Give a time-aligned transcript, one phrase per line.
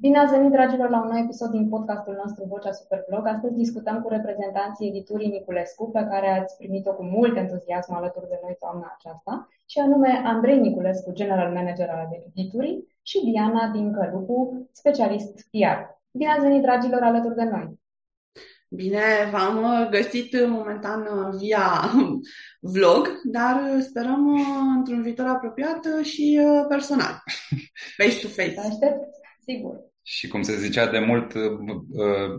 [0.00, 3.26] Bine ați venit, dragilor, la un nou episod din podcastul nostru Vocea Superblog.
[3.26, 8.38] Astăzi discutăm cu reprezentanții editurii Niculescu, pe care ați primit-o cu mult entuziasm alături de
[8.42, 14.68] noi toamna aceasta, și anume Andrei Niculescu, general manager al editurii, și Diana din Călupu,
[14.72, 15.78] specialist PR.
[16.10, 17.80] Bine ați venit, dragilor, alături de noi!
[18.68, 19.02] Bine,
[19.32, 21.64] v-am găsit momentan via
[22.60, 24.24] vlog, dar sperăm
[24.76, 27.22] într-un viitor apropiat și personal,
[27.96, 28.60] face-to-face.
[28.60, 28.98] Aștept,
[29.44, 31.42] sigur și cum se zicea de mult, uh,
[32.04, 32.30] uh,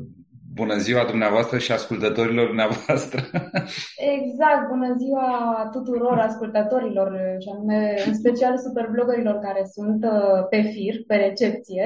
[0.54, 3.20] bună ziua dumneavoastră și ascultătorilor dumneavoastră.
[4.18, 5.30] Exact, bună ziua
[5.72, 7.10] tuturor ascultătorilor
[7.40, 11.86] și anume în special superblogărilor care sunt uh, pe fir, pe recepție,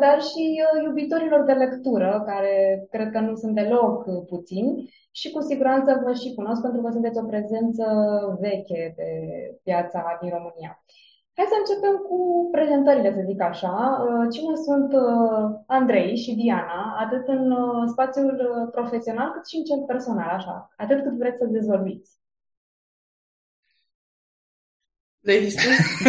[0.00, 0.42] dar și
[0.84, 6.34] iubitorilor de lectură, care cred că nu sunt deloc puțini și cu siguranță vă și
[6.34, 7.84] cunosc pentru că sunteți o prezență
[8.40, 9.08] veche pe
[9.62, 10.82] piața din România.
[11.38, 13.76] Hai să începem cu prezentările, să zic așa.
[14.06, 18.30] Uh, cine sunt uh, Andrei și Diana, atât în uh, spațiul
[18.72, 22.10] profesional cât și în cel personal, așa, atât cât vreți să dezvolviți.
[25.20, 26.02] Ladies first?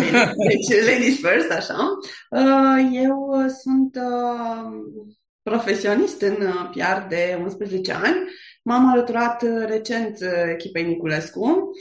[0.48, 1.78] deci, ladies first, așa.
[2.92, 3.98] Eu sunt
[5.42, 6.36] profesionist în
[6.72, 8.18] PR de 11 ani.
[8.64, 10.18] M-am alăturat recent
[10.52, 11.72] echipei Niculescu.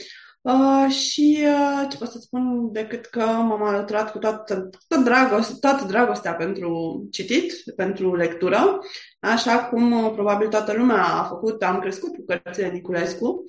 [0.41, 5.53] Uh, și uh, ce pot să spun decât că m-am alăturat cu toată, toată, dragoste,
[5.59, 8.79] toată dragostea pentru citit, pentru lectură,
[9.19, 13.43] așa cum uh, probabil toată lumea a făcut, am crescut cu cărțile Niculescu.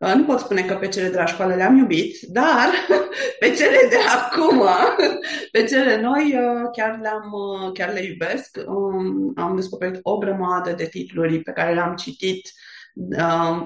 [0.00, 2.68] Uh, nu pot spune că pe cele de la școală le-am iubit, dar
[3.40, 4.62] pe cele de acum,
[5.52, 8.58] pe cele noi, uh, chiar, le-am, uh, chiar le iubesc.
[8.66, 12.65] Um, am descoperit o grămadă de titluri pe care le-am citit uh,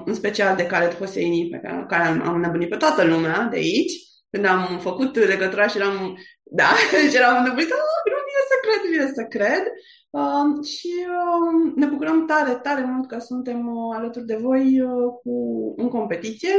[0.05, 3.93] în special de Khaled Hosseini, pe care, care am nebunit pe toată lumea de aici,
[4.29, 6.69] când am făcut legătura și eram, da,
[7.09, 9.63] și eram nebunit, oh, nu vine să cred, vine să cred.
[10.09, 15.13] Uh, și uh, ne bucurăm tare, tare mult că suntem uh, alături de voi uh,
[15.23, 15.33] cu,
[15.77, 16.53] în competiție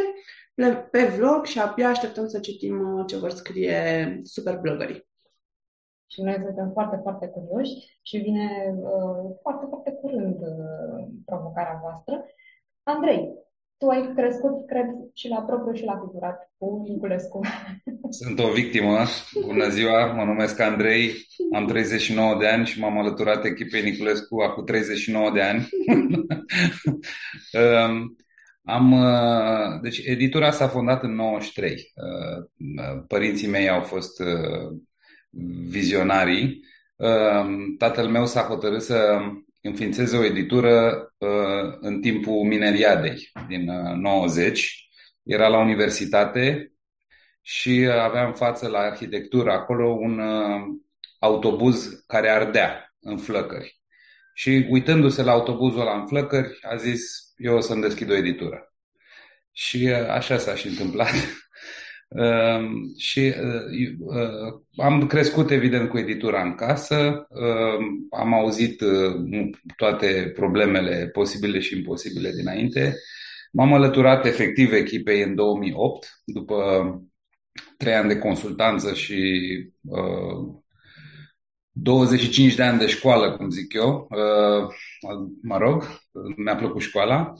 [0.91, 5.07] pe vlog și abia așteptăm să citim uh, ce vor scrie super blogării.
[6.07, 12.25] Și noi suntem foarte, foarte curioși și vine uh, foarte, foarte curând uh, provocarea voastră.
[12.85, 13.29] Andrei,
[13.79, 17.41] tu ai crescut, cred, și la propriu și la figurat cu Niculescu.
[18.11, 18.99] Sunt o victimă.
[19.47, 21.13] Bună ziua, mă numesc Andrei,
[21.53, 25.69] am 39 de ani și m-am alăturat echipei Niculescu acum 39 de ani.
[27.53, 28.17] Um,
[28.75, 31.93] am, uh, deci editura s-a fondat în 93.
[31.95, 34.79] Uh, părinții mei au fost uh,
[35.69, 36.61] vizionarii.
[36.97, 39.21] Um, tatăl meu s-a hotărât să
[39.63, 44.89] înființeze o editură uh, în timpul mineriadei din uh, 90.
[45.23, 46.73] Era la universitate
[47.41, 50.61] și avea în față la arhitectură acolo un uh,
[51.19, 53.81] autobuz care ardea în flăcări.
[54.35, 57.03] Și uitându-se la autobuzul ăla în flăcări, a zis,
[57.37, 58.73] eu o să-mi deschid o editură.
[59.53, 61.13] Și uh, așa s-a și întâmplat.
[62.15, 69.51] Ehm, și uh, uh, am crescut evident cu editura în casă, ehm, am auzit uh,
[69.77, 72.95] toate problemele posibile și imposibile dinainte.
[73.53, 76.57] M-am alăturat efectiv echipei în 2008, după
[77.77, 79.51] trei ani de consultanță și
[81.73, 84.09] 25 de ani de școală, cum zic eu.
[85.43, 86.01] Mă rog,
[86.37, 87.33] mi-a plăcut școala.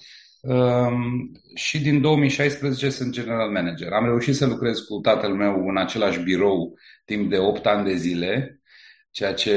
[0.43, 3.93] Um, și din 2016 sunt general manager.
[3.93, 7.95] Am reușit să lucrez cu tatăl meu în același birou timp de 8 ani de
[7.95, 8.61] zile,
[9.11, 9.51] ceea ce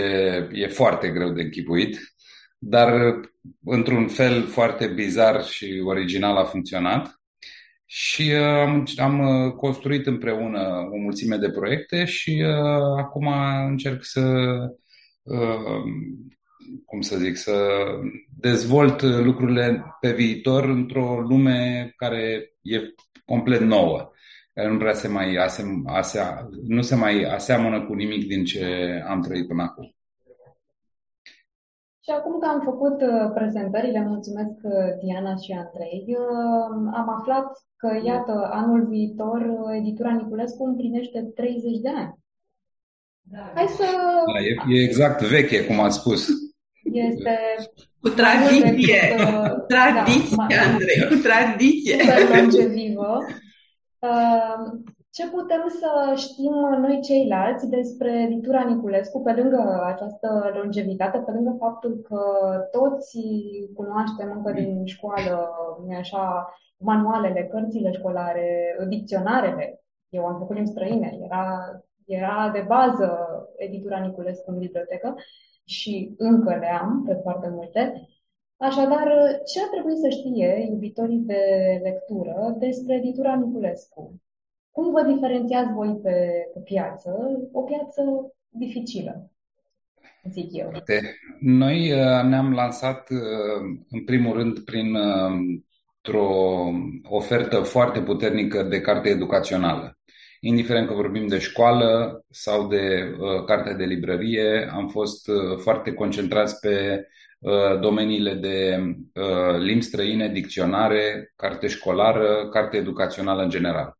[0.52, 2.16] e foarte greu de închipuit,
[2.58, 3.20] dar
[3.64, 7.20] într-un fel foarte bizar și original a funcționat.
[7.86, 13.28] Și uh, am, am construit împreună o mulțime de proiecte și uh, acum
[13.68, 14.22] încerc să
[15.24, 15.84] uh,
[16.86, 17.54] cum să zic, să
[18.40, 22.80] dezvolt lucrurile pe viitor într-o lume care e
[23.26, 24.12] complet nouă,
[24.54, 28.66] care nu prea se mai asem, asea, nu se mai aseamănă cu nimic din ce
[29.08, 29.96] am trăit până acum.
[32.06, 34.74] Și acum că am făcut uh, prezentările, mulțumesc uh,
[35.04, 39.42] Diana și Andrei, uh, am aflat că, iată, anul viitor
[39.80, 42.14] editura Niculescu împlinește 30 de ani.
[43.22, 43.52] Da.
[43.56, 43.84] Hai să...
[44.34, 46.28] Da, e, e exact veche, cum ați spus.
[46.94, 47.38] Este
[48.02, 49.00] cu tradiție,
[49.54, 51.98] cu tradiție, da, Andrei, cu tradiție.
[51.98, 53.18] Super longevivă.
[54.00, 54.80] Uh,
[55.16, 61.56] ce putem să știm noi ceilalți despre editura Niculescu, pe lângă această longevitate, pe lângă
[61.60, 62.22] faptul că
[62.72, 63.20] toți
[63.76, 65.50] cunoaștem încă din școală,
[65.98, 69.84] așa, manualele, cărțile școlare, dicționarele.
[70.10, 71.46] Eu am făcut limbi străine, era,
[72.06, 73.10] era de bază
[73.58, 75.16] editura Niculescu în bibliotecă.
[75.66, 78.08] Și încă le am pe foarte multe.
[78.58, 79.08] Așadar,
[79.46, 81.44] ce ar trebui să știe iubitorii de
[81.84, 84.22] lectură despre editura Niculescu?
[84.72, 86.16] Cum vă diferențiați voi pe,
[86.54, 87.12] pe piață?
[87.52, 88.02] O piață
[88.50, 89.32] dificilă,
[90.32, 90.72] zic eu.
[91.40, 95.62] Noi uh, ne-am lansat, uh, în primul rând, prin uh,
[96.14, 96.70] o
[97.04, 99.98] ofertă foarte puternică de carte educațională.
[100.48, 105.94] Indiferent că vorbim de școală sau de uh, carte de librărie, am fost uh, foarte
[105.94, 107.08] concentrați pe
[107.40, 108.80] uh, domeniile de
[109.14, 113.98] uh, limbi străine, dicționare, carte școlară, carte educațională în general.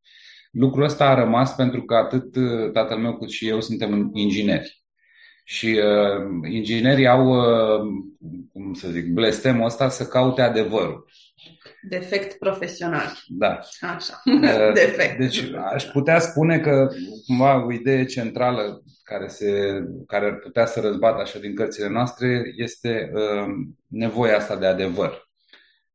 [0.52, 4.84] Lucrul ăsta a rămas pentru că atât uh, tatăl meu cât și eu suntem ingineri.
[5.44, 7.80] Și uh, inginerii au, uh,
[8.54, 11.06] cum să zic, blestemul ăsta să caute adevărul.
[11.90, 13.12] Defect profesional.
[13.28, 13.60] Da.
[13.80, 14.22] Așa.
[14.26, 15.18] Uh, Defect.
[15.18, 15.44] Deci
[15.74, 16.88] aș putea spune că
[17.28, 22.54] cumva o idee centrală care, se, care ar putea să răzbată așa din cărțile noastre
[22.56, 23.54] este uh,
[23.88, 25.30] nevoia asta de adevăr.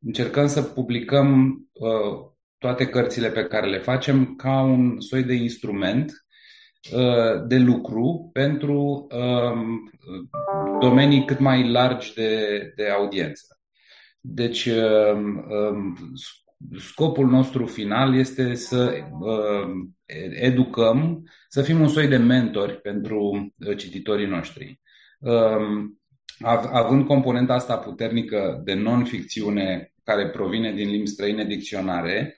[0.06, 2.28] Încercăm să publicăm uh,
[2.58, 6.12] toate cărțile pe care le facem ca un soi de instrument
[6.92, 9.90] uh, de lucru pentru um,
[10.80, 13.59] domenii cât mai largi de, de audiență.
[14.20, 15.96] Deci, um, um,
[16.78, 19.04] scopul nostru final este să
[20.30, 24.80] educăm, să fim un soi de mentori pentru uh, cititorii noștri.
[26.72, 32.36] Având componenta asta puternică de non-ficțiune care provine din limbi străine dicționare,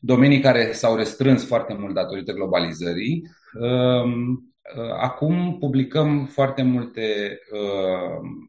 [0.00, 3.22] domenii care s-au restrâns foarte mult datorită globalizării.
[3.60, 8.47] Um, uh, acum publicăm foarte multe uh, uh,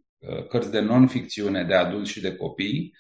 [0.50, 2.94] cărți de non-ficțiune de adulți și de copii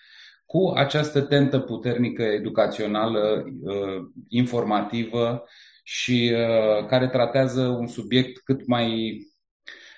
[0.45, 3.43] cu această tentă puternică educațională,
[4.27, 5.43] informativă
[5.83, 6.31] și
[6.87, 9.17] care tratează un subiect cât mai,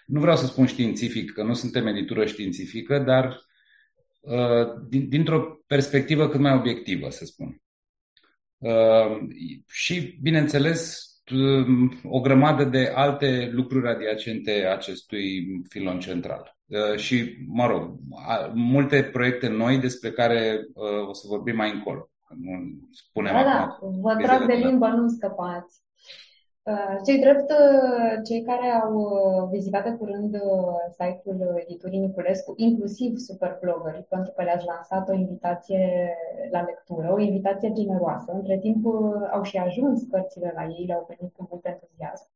[0.05, 3.41] nu vreau să spun științific, că nu suntem editură științifică, dar
[4.89, 7.61] dintr-o perspectivă cât mai obiectivă, să spun.
[8.61, 9.27] Ehm,
[9.67, 16.59] și, bineînțeles, ehm, o grămadă de alte lucruri adiacente acestui filon central.
[16.71, 17.95] Ehm, și, mă rog,
[18.53, 20.67] multe proiecte noi despre care
[21.07, 22.09] o să vorbim mai încolo.
[22.29, 22.51] Nu
[22.91, 25.81] spunem da, da, vă trag de limbă, nu scăpați.
[26.63, 30.37] Uh, cei drept, uh, cei care au uh, vizitat de curând
[30.91, 36.15] site-ul editurii Niculescu, inclusiv superblogării, pentru că le-ați lansat o invitație
[36.51, 38.31] la lectură, o invitație generoasă.
[38.31, 38.85] Între timp
[39.31, 42.30] au și ajuns cărțile la ei, le-au primit cu mult entuziasm.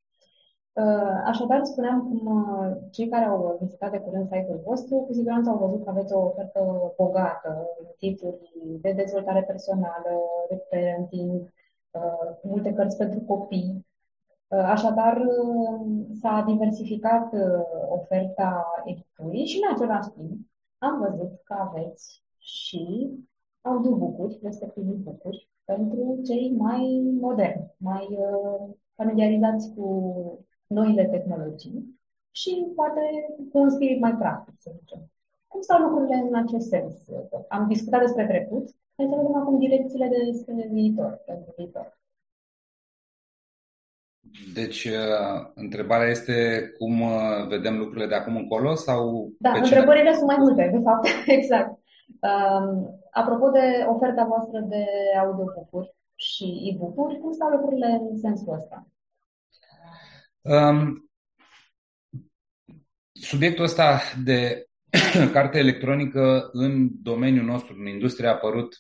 [1.26, 2.46] Așadar, spuneam cum
[2.92, 6.26] cei care au vizitat de curând site-ul vostru, cu siguranță au văzut că aveți o
[6.26, 8.52] ofertă bogată în titluri
[8.82, 10.12] de dezvoltare personală,
[10.50, 11.54] de parenting,
[12.42, 13.86] multe cărți pentru copii,
[14.48, 21.54] Uh, așadar, uh, s-a diversificat uh, oferta editurii și în același timp am văzut că
[21.54, 23.10] aveți și
[23.62, 28.18] audiobook-uri, respectiv bucuri, pentru cei mai moderni, mai
[28.96, 29.86] familiarizați cu
[30.68, 32.00] noile tehnologii
[32.32, 33.02] și poate
[33.52, 35.12] cu un spirit mai practic, să zicem.
[35.48, 36.94] Cum stau lucrurile în acest sens?
[37.48, 41.98] Am discutat despre trecut, hai să vedem acum direcțiile despre viitor, pentru viitor.
[44.54, 46.34] Deci, uh, întrebarea este
[46.78, 49.30] cum uh, vedem lucrurile de acum încolo sau...
[49.40, 51.08] Da, pe întrebările sunt mai multe, de fapt,
[51.38, 51.80] exact.
[52.20, 54.86] Um, apropo de oferta voastră de
[55.20, 58.88] audiobook și e-book-uri, cum stau lucrurile în sensul ăsta?
[60.48, 61.10] Um,
[63.12, 64.66] subiectul ăsta de
[65.34, 68.78] carte electronică în domeniul nostru, în industrie, a apărut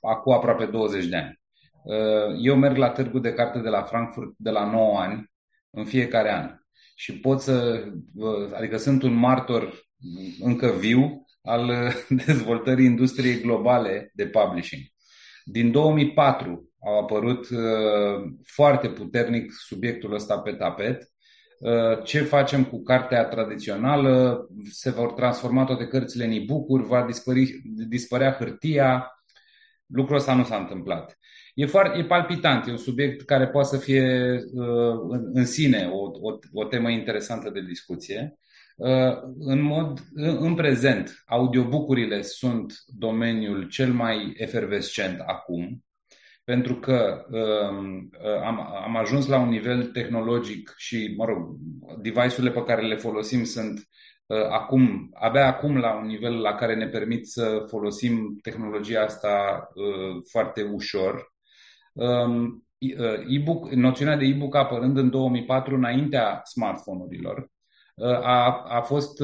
[0.00, 1.40] acum aproape 20 de ani.
[1.84, 5.30] Uh, eu merg la târgul de carte de la Frankfurt de la 9 ani,
[5.70, 6.54] în fiecare an.
[6.94, 7.84] Și pot să,
[8.14, 9.88] uh, adică sunt un martor
[10.40, 11.92] încă viu al
[12.26, 14.82] dezvoltării industriei globale de publishing.
[15.44, 21.06] Din 2004 au apărut uh, foarte puternic subiectul ăsta pe tapet.
[22.04, 24.46] Ce facem cu cartea tradițională?
[24.70, 29.06] Se vor transforma toate cărțile în e-book-uri, va dispări, dispărea hârtia.
[29.86, 31.18] Lucrul ăsta nu s-a întâmplat.
[31.54, 35.88] E, foarte, e palpitant, e un subiect care poate să fie uh, în, în sine
[35.92, 38.38] o, o, o temă interesantă de discuție.
[38.76, 45.84] Uh, în mod, în, în prezent, audiobucurile sunt domeniul cel mai efervescent acum,
[46.44, 51.56] pentru că um, uh, am, am ajuns la un nivel tehnologic și, mă rog,
[52.00, 53.88] device-urile pe care le folosim sunt
[54.26, 59.68] uh, acum, abia acum la un nivel la care ne permit să folosim tehnologia asta
[59.74, 61.32] uh, foarte ușor.
[61.92, 67.50] Um, uh, e-book, noțiunea de e-book apărând în 2004 înaintea smartphone-urilor,
[68.22, 69.22] a, a fost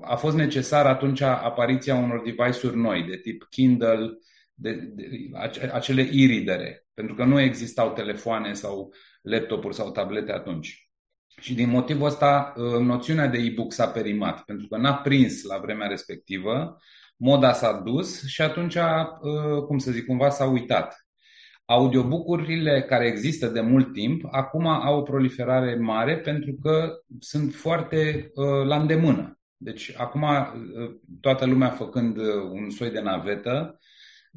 [0.00, 4.18] a fost necesar atunci apariția unor device-uri noi, de tip Kindle,
[4.60, 5.08] de, de,
[5.72, 10.90] acele e-readere, pentru că nu existau telefoane sau laptopuri sau tablete atunci.
[11.40, 15.86] Și din motivul ăsta, noțiunea de e-book s-a perimat, pentru că n-a prins la vremea
[15.86, 16.76] respectivă,
[17.16, 18.76] moda s-a dus și atunci,
[19.66, 21.06] cum să zic, cumva s-a uitat.
[21.64, 28.30] Audiobook-urile care există de mult timp, acum au o proliferare mare pentru că sunt foarte
[28.66, 29.38] la îndemână.
[29.60, 30.52] Deci acum ă,
[31.20, 32.22] toată lumea făcând ă,
[32.52, 33.78] un soi de navetă,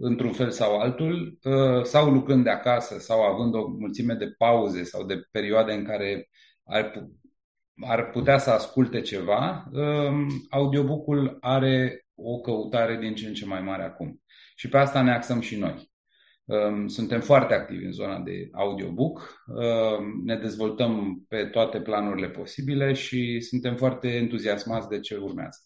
[0.01, 4.83] într-un fel sau altul, ă, sau lucrând de acasă, sau având o mulțime de pauze
[4.83, 6.29] sau de perioade în care
[6.63, 7.07] ar,
[7.85, 9.71] ar putea să asculte ceva,
[10.49, 14.21] audiobook-ul are o căutare din ce în ce mai mare acum.
[14.55, 15.91] Și pe asta ne axăm și noi.
[16.87, 19.43] Suntem foarte activi în zona de audiobook,
[20.25, 25.59] ne dezvoltăm pe toate planurile posibile și suntem foarte entuziasmați de ce urmează.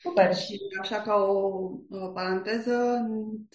[0.00, 0.34] Super.
[0.34, 3.06] Și așa ca o paranteză,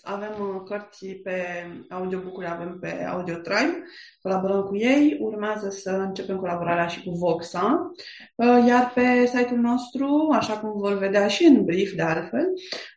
[0.01, 1.41] avem uh, cărți pe
[1.89, 3.83] audiobook avem pe Audio Tribe,
[4.21, 7.91] colaborăm cu ei, urmează să începem colaborarea și cu Voxa,
[8.35, 12.45] uh, iar pe site-ul nostru, așa cum vor vedea și în brief de altfel,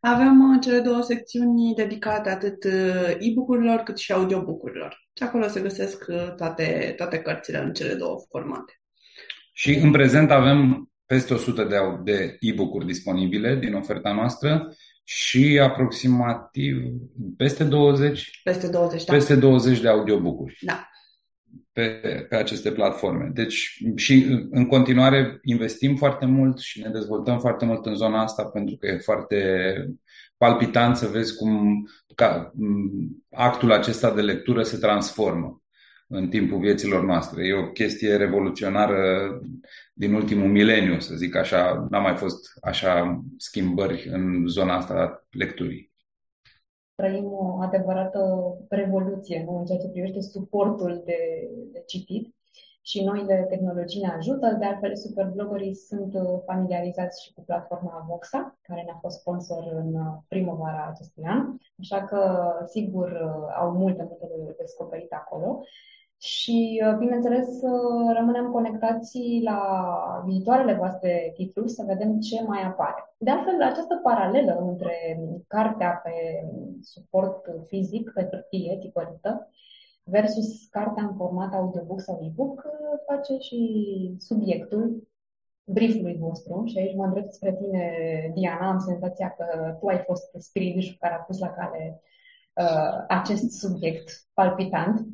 [0.00, 2.65] avem uh, cele două secțiuni dedicate atât
[3.19, 5.05] e-book-urilor cât și audiobook-urilor.
[5.17, 6.05] Și acolo se găsesc
[6.37, 8.81] toate, toate cărțile în cele două formate.
[9.53, 16.77] Și în prezent avem peste 100 de, de e-book-uri disponibile din oferta noastră și aproximativ
[17.37, 19.13] peste 20, peste 20, da.
[19.13, 20.59] peste 20 de audiobook-uri.
[20.61, 20.89] Da.
[21.73, 21.89] Pe,
[22.29, 23.31] pe aceste platforme.
[23.35, 28.45] Deci și în continuare investim foarte mult și ne dezvoltăm foarte mult în zona asta
[28.45, 29.75] pentru că e foarte
[30.37, 31.85] palpitant să vezi cum
[32.15, 32.53] ca,
[33.31, 35.61] actul acesta de lectură se transformă
[36.09, 37.47] în timpul vieților noastre.
[37.47, 39.31] E o chestie revoluționară
[39.95, 41.87] din ultimul mileniu, să zic așa.
[41.91, 45.95] N-a mai fost așa schimbări în zona asta a lecturii.
[46.95, 48.21] Trăim o adevărată
[48.69, 49.59] revoluție nu?
[49.59, 51.19] în ceea ce privește suportul de,
[51.73, 52.35] de citit
[52.83, 54.57] și noile tehnologii ne ajută.
[54.59, 59.95] De altfel, superbloggerii sunt familiarizați și cu platforma Voxa, care ne-a fost sponsor în
[60.29, 63.09] primăvara acestui an, așa că, sigur,
[63.59, 65.63] au multe, multe de descoperit acolo
[66.18, 67.49] și, uh, bineînțeles,
[68.14, 69.61] rămânem conectați la
[70.26, 73.14] viitoarele voastre titluri să vedem ce mai apare.
[73.18, 76.12] De altfel, această paralelă între cartea pe
[76.80, 79.50] suport fizic, pe hârtie tipărită,
[80.04, 82.66] versus cartea în format audiobook sau e-book,
[83.06, 83.61] face și
[84.18, 85.08] subiectul
[85.64, 87.90] briefului vostru și aici mă îndrept spre tine,
[88.35, 92.00] Diana, am senzația că tu ai fost spiritul care a pus la cale
[92.54, 95.06] uh, acest subiect palpitant.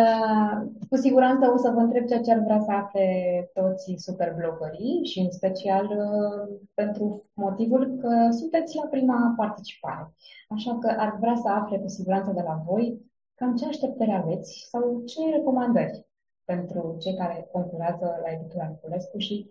[0.00, 3.06] Uh, cu siguranță o să vă întreb ceea ce ar vrea să afle
[3.54, 10.14] toți superblogării și în special uh, pentru motivul că sunteți la prima participare.
[10.48, 13.00] Așa că ar vrea să afle cu siguranță de la voi
[13.34, 16.06] cam ce așteptări aveți sau ce recomandări
[16.44, 19.50] pentru cei care concurează la editura Niculescu și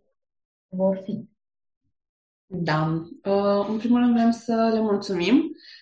[0.68, 1.30] vor fi.
[2.46, 3.04] Da.
[3.26, 5.81] Uh, în primul rând vrem să le mulțumim Uh,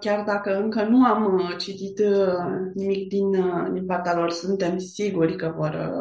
[0.00, 3.30] chiar dacă încă nu am uh, citit uh, nimic din,
[3.72, 5.92] din partea lor, suntem siguri că vor,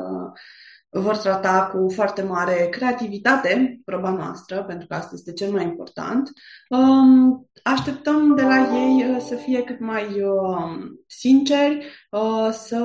[0.90, 6.32] vor trata cu foarte mare creativitate proba noastră, pentru că asta este cel mai important.
[6.70, 10.24] Um, așteptăm de la ei să fie cât mai
[11.08, 11.86] sinceri,
[12.52, 12.84] să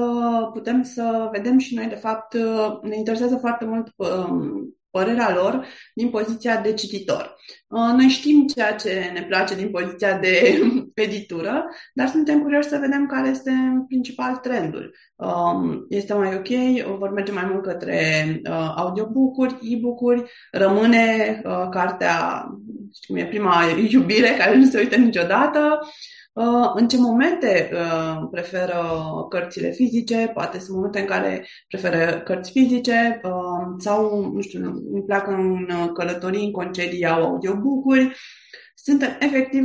[0.52, 2.34] putem să vedem și noi, de fapt,
[2.82, 7.36] ne interesează foarte mult um, părerea lor din poziția de cititor.
[7.68, 10.60] Uh, noi știm ceea ce ne place din poziția de
[10.94, 13.52] editură, dar suntem curioși să vedem care este
[13.88, 14.94] principal trendul.
[15.16, 22.46] Um, este mai ok, vor merge mai mult către uh, audiobook-uri, e-book-uri, rămâne uh, cartea,
[22.94, 25.88] știu cum e, prima iubire care nu se uită niciodată, Uh,
[26.74, 28.80] în ce momente uh, preferă
[29.28, 34.60] cărțile fizice, poate sunt momente în care preferă cărți fizice uh, sau, nu știu,
[34.92, 38.16] îmi plac în călătorii, în concedii, au audiobook-uri.
[38.74, 39.64] Suntem, efectiv,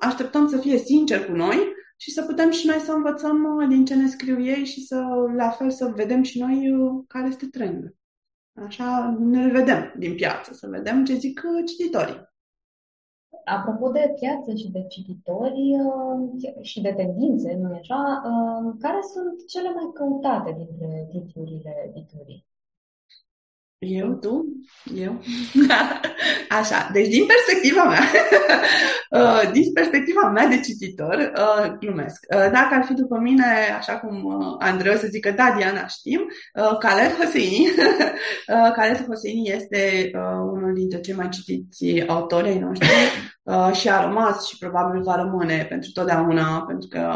[0.00, 1.58] așteptăm să fie sinceri cu noi
[1.96, 5.04] și să putem și noi să învățăm din ce ne scriu ei și să,
[5.36, 6.70] la fel, să vedem și noi
[7.06, 7.96] care este trendul.
[8.66, 12.28] Așa ne vedem din piață, să vedem ce zic cititorii.
[13.44, 19.46] Apropo de piață și de cititori uh, și de tendințe, nu așa, uh, care sunt
[19.46, 22.47] cele mai căutate dintre titlurile editurii?
[23.80, 24.44] Eu, tu,
[24.94, 25.20] eu.
[26.58, 28.02] Așa, deci din perspectiva mea,
[29.20, 32.26] uh, din perspectiva mea de cititor, uh, glumesc.
[32.34, 33.44] Uh, dacă ar fi după mine,
[33.78, 36.26] așa cum Andrei o să zică, da, Diana, știm,
[36.78, 37.68] Khaled Hosseini.
[38.76, 40.10] Khaled Hosseini este
[40.52, 42.88] unul dintre cei mai citiți autori ai noștri
[43.72, 47.10] și a rămas și probabil va rămâne pentru totdeauna, pentru că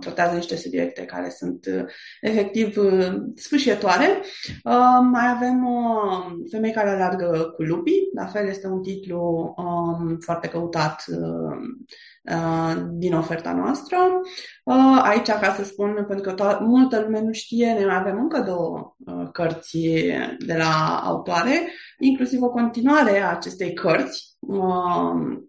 [0.00, 1.66] tratează niște subiecte care sunt
[2.20, 2.76] efectiv
[3.34, 4.22] sfârșietoare.
[5.10, 10.48] Mai avem uh, Femei care alergă cu lupii, la fel este un titlu um, foarte
[10.48, 11.56] căutat uh,
[12.34, 13.96] uh, din oferta noastră.
[14.64, 18.40] Uh, aici, ca să spun, pentru că to- multă lume nu știe, noi avem încă
[18.40, 19.78] două uh, cărți
[20.46, 24.31] de la autoare, inclusiv o continuare a acestei cărți, Um,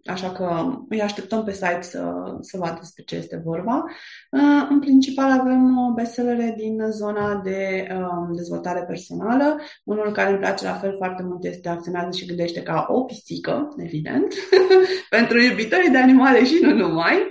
[0.04, 3.84] așa că îi așteptăm pe site să, să vadă despre ce este vorba.
[4.30, 9.60] Uh, în principal avem bestsellere din zona de um, dezvoltare personală.
[9.84, 13.68] Unul care îmi place la fel foarte mult este Acționează și gândește ca o pisică,
[13.76, 14.34] evident,
[15.16, 17.30] pentru iubitorii de animale și nu numai.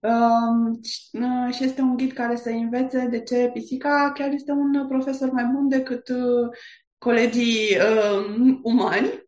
[0.00, 0.80] Um,
[1.12, 5.30] uh, și este un ghid care să învețe de ce pisica chiar este un profesor
[5.30, 6.48] mai bun decât uh,
[6.98, 9.23] colegii uh, umani Uh,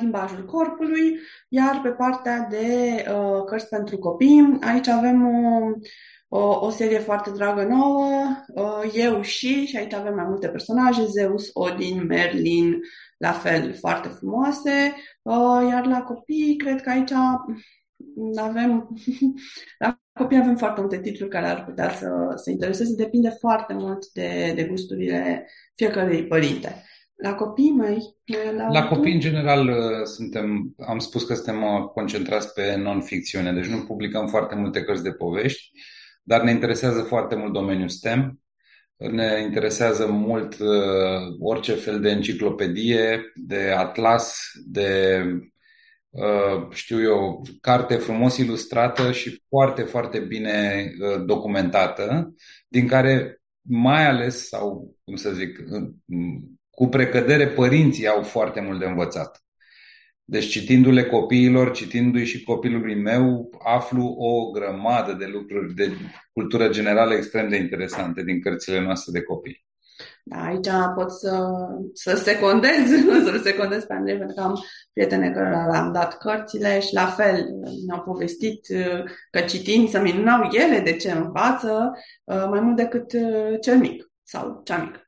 [0.00, 2.66] limbajul corpului, iar pe partea de
[3.12, 5.70] uh, cărți pentru copii, aici avem o,
[6.28, 8.10] o, o serie foarte dragă nouă,
[8.54, 12.80] uh, Eu și, și aici avem mai multe personaje, Zeus, Odin, Merlin,
[13.16, 17.12] la fel, foarte frumoase, uh, iar la copii, cred că aici
[18.36, 18.88] avem,
[19.84, 24.12] la copii avem foarte multe titluri care ar putea să se intereseze, depinde foarte mult
[24.12, 26.82] de, de gusturile fiecărui părinte.
[27.22, 28.16] La copii mai?
[28.56, 33.52] La, la copii, în general, uh, suntem, am spus că suntem uh, concentrați pe non-ficțiune,
[33.52, 35.70] deci nu publicăm foarte multe cărți de povești,
[36.22, 38.40] dar ne interesează foarte mult domeniul STEM,
[38.96, 45.22] ne interesează mult uh, orice fel de enciclopedie, de atlas, de,
[46.10, 52.34] uh, știu eu, carte frumos ilustrată și foarte, foarte bine uh, documentată,
[52.68, 55.58] din care mai ales, sau cum să zic,
[56.78, 59.42] cu precădere, părinții au foarte mult de învățat.
[60.24, 65.92] Deci citindu-le copiilor, citindu-i și copilului meu, aflu o grămadă de lucruri de
[66.32, 69.66] cultură generală extrem de interesante din cărțile noastre de copii.
[70.24, 71.46] Da, aici pot să,
[71.92, 72.88] să secondez,
[73.26, 77.46] să secondez pe Andrei, pentru că am prietene care le-am dat cărțile și la fel
[77.86, 78.66] ne-au povestit
[79.30, 81.92] că citind să minunau ele de ce învață
[82.24, 83.10] mai mult decât
[83.60, 85.07] cel mic sau cea mică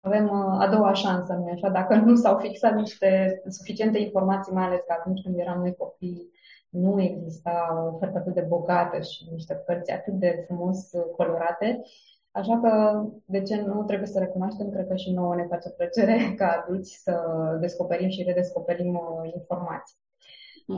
[0.00, 1.68] avem uh, a doua șansă, nu așa?
[1.68, 6.30] Dacă nu s-au fixat niște suficiente informații, mai ales că atunci când eram noi copii,
[6.68, 11.82] nu exista o ofertă atât de bogată și niște cărți atât de frumos uh, colorate.
[12.30, 16.34] Așa că, de ce nu trebuie să recunoaștem, cred că și nouă ne face plăcere
[16.36, 17.20] ca adulți să
[17.60, 19.96] descoperim și redescoperim uh, informații.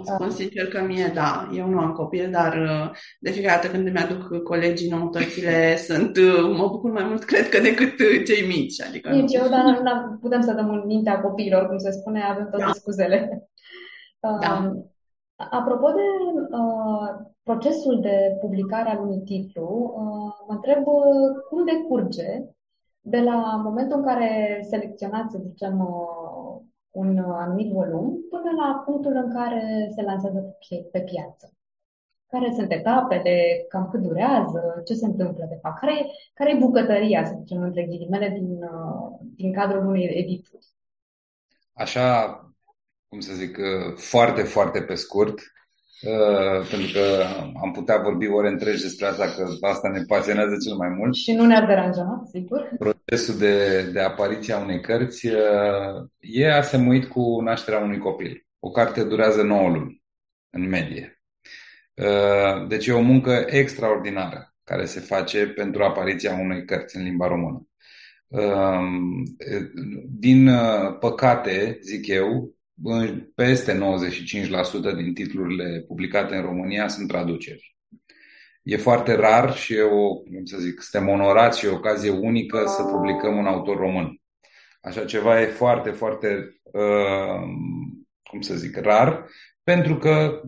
[0.00, 3.72] Îți spun sincer că mie, da, eu nu am copil, dar uh, de fiecare dată
[3.74, 8.24] când îmi aduc colegii noutățile, sunt, uh, mă bucur mai mult, cred că, decât uh,
[8.26, 8.83] cei mici.
[8.83, 12.48] Adică Nici eu, dar nu putem să dăm în mintea copiilor, cum se spune, avem
[12.50, 12.72] toate da.
[12.72, 13.48] scuzele.
[14.20, 14.31] Da.
[14.31, 14.92] Um,
[15.50, 16.07] apropo de
[16.50, 20.85] uh, procesul de publicare al unui titlu, uh, mă întreb
[21.48, 22.28] cum decurge
[23.00, 26.21] de la momentul în care selecționați, să zicem, uh,
[26.92, 30.57] un anumit volum până la punctul în care se lansează
[30.92, 31.52] pe piață.
[32.26, 37.24] Care sunt etapele, cam cât durează, ce se întâmplă de fapt, care, care e bucătăria,
[37.24, 38.59] să zicem, între ghilimele, din,
[39.20, 40.66] din cadrul unei edituri.
[41.72, 42.37] Așa,
[43.09, 43.59] cum să zic,
[43.96, 45.51] foarte, foarte pe scurt,
[46.04, 47.24] Uh, pentru că
[47.62, 51.14] am putea vorbi ore întregi despre asta, că asta ne pasionează cel mai mult.
[51.14, 52.68] Și nu ne-ar deranja, sigur.
[52.78, 58.46] Procesul de, de apariție a unei cărți uh, e asemuit cu nașterea unui copil.
[58.58, 60.02] O carte durează 9 luni,
[60.50, 61.22] în medie.
[61.94, 67.26] Uh, deci e o muncă extraordinară care se face pentru apariția unei cărți în limba
[67.26, 67.66] română.
[70.08, 70.50] Din
[71.00, 72.54] păcate, zic eu,
[73.35, 77.76] peste 95% din titlurile publicate în România sunt traduceri.
[78.62, 82.64] E foarte rar și e o, cum să zic, suntem onorați și o ocazie unică
[82.66, 84.20] să publicăm un autor român.
[84.80, 87.42] Așa ceva e foarte, foarte, uh,
[88.22, 89.26] cum să zic, rar,
[89.62, 90.42] pentru că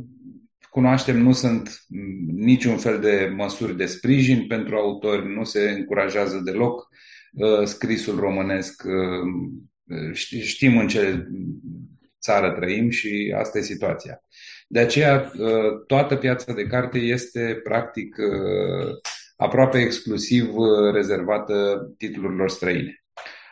[0.70, 1.84] cunoaștem, nu sunt
[2.26, 6.88] niciun fel de măsuri de sprijin pentru autori, nu se încurajează deloc
[7.32, 8.82] uh, scrisul românesc.
[8.84, 11.26] Uh, știm în ce
[12.24, 14.20] țară trăim și asta e situația.
[14.68, 18.96] De aceea, uh, toată piața de carte este practic uh,
[19.36, 23.04] aproape exclusiv uh, rezervată titlurilor străine.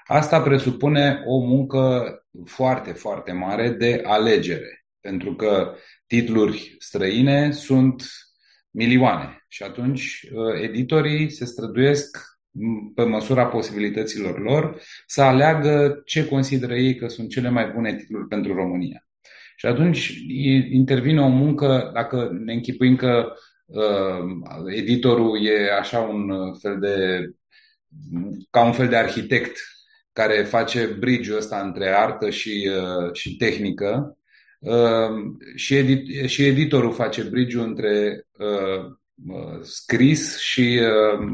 [0.04, 5.74] Asta presupune o muncă foarte, foarte mare de alegere, pentru că
[6.06, 8.04] titluri străine sunt
[8.70, 12.18] milioane și atunci uh, editorii se străduiesc
[12.94, 18.28] pe măsura posibilităților lor să aleagă ce consideră ei că sunt cele mai bune titluri
[18.28, 19.06] pentru România.
[19.56, 20.14] Și atunci
[20.70, 23.32] intervine o muncă, dacă ne închipuim că
[23.66, 27.26] uh, editorul e așa un fel de
[28.50, 29.56] ca un fel de arhitect
[30.12, 34.18] care face bridge-ul ăsta între artă și, uh, și tehnică
[34.58, 35.10] uh,
[35.54, 38.92] și, edit, și editorul face bridge-ul între uh, uh,
[39.62, 41.28] scris și uh,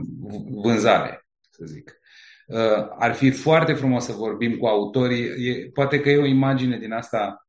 [0.63, 1.99] vânzare, să zic.
[2.47, 5.49] Uh, ar fi foarte frumos să vorbim cu autorii.
[5.49, 7.47] E, poate că e o imagine din asta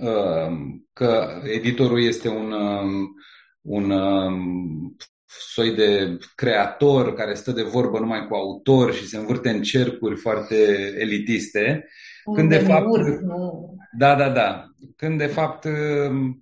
[0.00, 0.56] uh,
[0.92, 3.14] că editorul este un, um,
[3.60, 9.50] un um, soi de creator care stă de vorbă numai cu autor și se învârte
[9.50, 10.54] în cercuri foarte
[10.98, 11.84] elitiste.
[12.24, 12.86] Un când de fapt,
[13.20, 13.74] nu.
[13.98, 14.64] Da, da, da.
[14.96, 15.66] Când de fapt,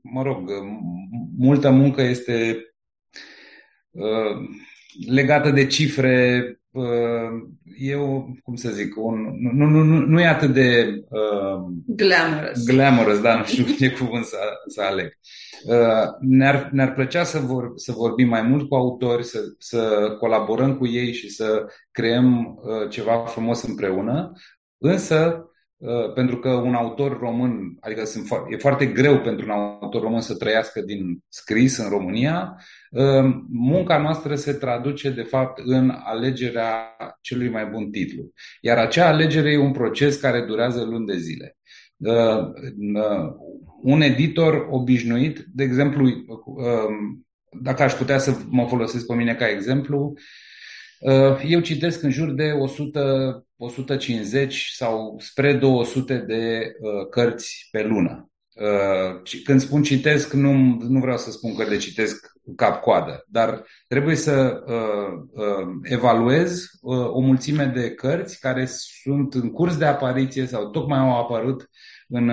[0.03, 0.51] mă rog,
[1.39, 2.70] multă muncă este uh,
[5.07, 6.45] legată de cifre.
[6.71, 6.85] Uh,
[7.79, 12.65] eu, cum să zic, un, nu, nu, nu, nu e atât de uh, glamorous.
[12.65, 15.07] Glamorous, da, nu știu ce cuvânt să, să aleg.
[15.07, 20.11] Uh, Uh, ne-ar, ne-ar plăcea să, vor, să vorbim mai mult cu autori, să, să
[20.19, 24.33] colaborăm cu ei și să creăm uh, ceva frumos împreună,
[24.79, 25.50] însă uh,
[26.15, 30.35] pentru că un autor român, adică sunt, e foarte greu pentru un autor român să
[30.35, 32.57] trăiască din scris în România,
[33.51, 38.31] munca noastră se traduce de fapt în alegerea celui mai bun titlu.
[38.61, 41.57] Iar acea alegere e un proces care durează luni de zile
[43.83, 46.09] un editor obișnuit, de exemplu,
[46.45, 47.27] um,
[47.61, 50.15] dacă aș putea să mă folosesc pe mine ca exemplu,
[51.01, 57.83] uh, eu citesc în jur de 100, 150 sau spre 200 de uh, cărți pe
[57.83, 58.31] lună.
[58.55, 60.53] Uh, când spun citesc, nu,
[60.89, 64.63] nu vreau să spun că le citesc cap-coadă, dar trebuie să
[65.83, 68.67] evaluez o mulțime de cărți care
[69.03, 71.71] sunt în curs de apariție sau tocmai au apărut
[72.09, 72.31] în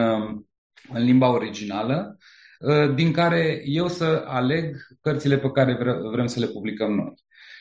[0.94, 2.18] în limba originală,
[2.60, 5.78] uh, din care eu să aleg cărțile pe care
[6.12, 7.14] vrem să le publicăm noi.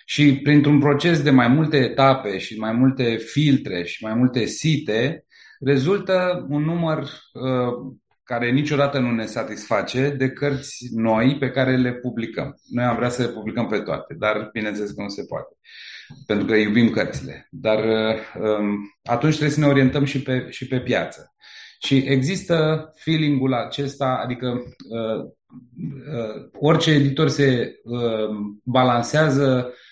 [0.08, 5.24] Și printr-un proces de mai multe etape și mai multe filtre și mai multe site,
[5.60, 11.92] rezultă un număr uh, care niciodată nu ne satisface de cărți noi pe care le
[11.92, 12.54] publicăm.
[12.70, 15.56] Noi am vrea să le publicăm pe toate, dar bineînțeles că nu se poate,
[16.26, 17.48] pentru că iubim cărțile.
[17.50, 18.14] Dar uh,
[18.58, 21.34] um, atunci trebuie să ne orientăm și pe, și pe piață.
[21.84, 28.28] Și există feeling-ul acesta, adică uh, uh, orice editor se uh,
[28.64, 29.84] balansează uh, uh,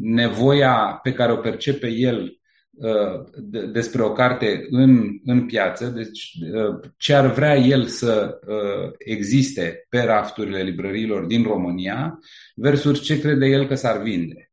[0.00, 2.40] nevoia pe care o percepe el
[2.70, 8.38] uh, de, despre o carte în, în piață, deci uh, ce ar vrea el să
[8.46, 12.18] uh, existe pe rafturile librăriilor din România
[12.54, 14.50] versus ce crede el că s-ar vinde.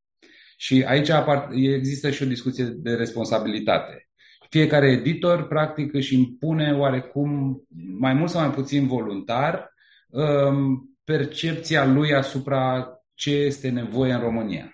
[0.57, 4.07] Și aici apar, există și o discuție de responsabilitate
[4.49, 7.61] fiecare editor, practic, își impune oarecum,
[7.99, 9.73] mai mult sau mai puțin voluntar,
[10.07, 14.71] um, percepția lui asupra ce este nevoie în România.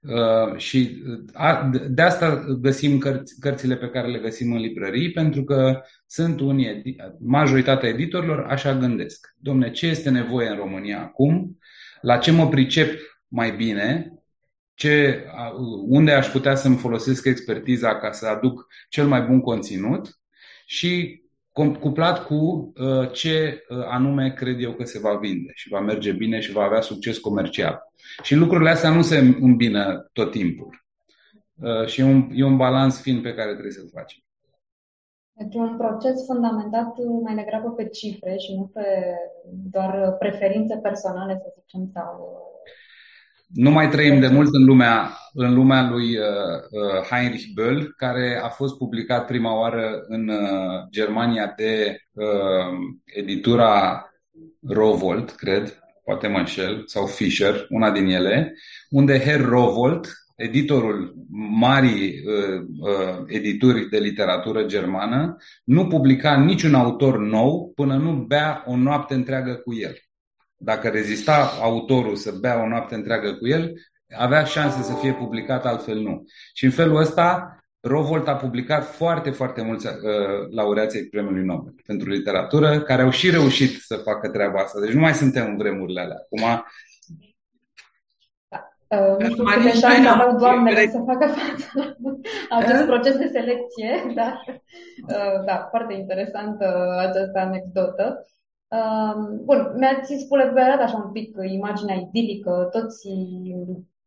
[0.00, 1.02] Uh, și
[1.88, 6.96] de asta găsim cărți, cărțile pe care le găsim în librării, pentru că sunt unii,
[7.18, 9.34] majoritatea editorilor așa gândesc.
[9.38, 11.58] Domne, ce este nevoie în România acum?
[12.00, 14.14] La ce mă pricep mai bine?
[14.74, 15.24] ce,
[15.88, 20.18] unde aș putea să-mi folosesc expertiza ca să aduc cel mai bun conținut
[20.66, 21.22] și
[21.54, 26.12] cuplat cu uh, ce uh, anume cred eu că se va vinde și va merge
[26.12, 27.82] bine și va avea succes comercial.
[28.22, 30.84] Și lucrurile astea nu se îmbină tot timpul.
[31.54, 34.18] Uh, și e un, e un balans fin pe care trebuie să-l facem.
[35.32, 39.16] Deci un proces fundamentat mai degrabă pe cifre și nu pe
[39.70, 42.38] doar preferințe personale, să zicem, sau
[43.46, 46.24] nu mai trăim de mult în lumea, în lumea lui uh,
[46.70, 52.24] uh, Heinrich Böll, care a fost publicat prima oară în uh, Germania de uh,
[53.04, 54.04] editura
[54.68, 58.54] Rowold, cred, poate mă înșel, sau Fischer, una din ele,
[58.90, 61.14] unde Herr Rowold, editorul
[61.58, 68.64] marii uh, uh, edituri de literatură germană, nu publica niciun autor nou până nu bea
[68.66, 69.94] o noapte întreagă cu el.
[70.56, 73.72] Dacă rezista autorul să bea o noapte întreagă cu el,
[74.16, 76.24] avea șanse să fie publicat, altfel nu.
[76.52, 79.92] Și în felul ăsta, Rovolt a publicat foarte, foarte mulți uh,
[80.50, 84.80] laureații ai Premiului Nobel pentru literatură, care au și reușit să facă treaba asta.
[84.80, 86.16] Deci nu mai suntem în vremurile alea.
[86.16, 86.64] Acum
[88.94, 91.96] Uh, nu știu câte șanse aveau doamnele să facă față
[92.50, 92.86] acest uh?
[92.86, 98.26] proces de selecție, dar uh, da, foarte interesantă această anecdotă.
[98.74, 103.08] Uh, bun, mi-ați spulberat așa un pic imaginea idilică, toți,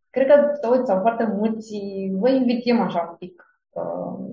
[0.10, 1.77] cred că toți sau foarte mulți
[2.19, 3.47] vă invităm așa un pic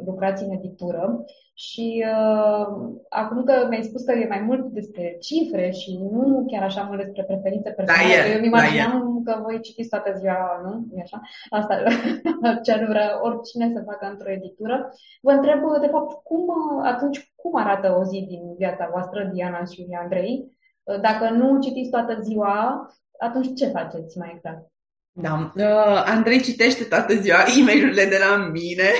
[0.06, 2.66] lucrați în editură și uh,
[3.08, 7.02] acum că mi-ai spus că e mai mult despre cifre și nu chiar așa mult
[7.02, 10.86] despre preferințe da, personale, da, eu îmi imaginam da, că voi citiți toată ziua, nu?
[10.96, 11.20] E așa?
[11.50, 11.74] Asta
[12.64, 14.88] ce ar vrea oricine să facă într-o editură.
[15.22, 16.44] Vă întreb, de fapt, cum
[16.82, 20.52] atunci cum arată o zi din viața voastră, Diana și Andrei?
[21.00, 22.86] Dacă nu citiți toată ziua,
[23.18, 24.73] atunci ce faceți mai exact?
[25.16, 25.52] Da.
[25.56, 28.90] Uh, Andrei citește toată ziua e mail de la mine,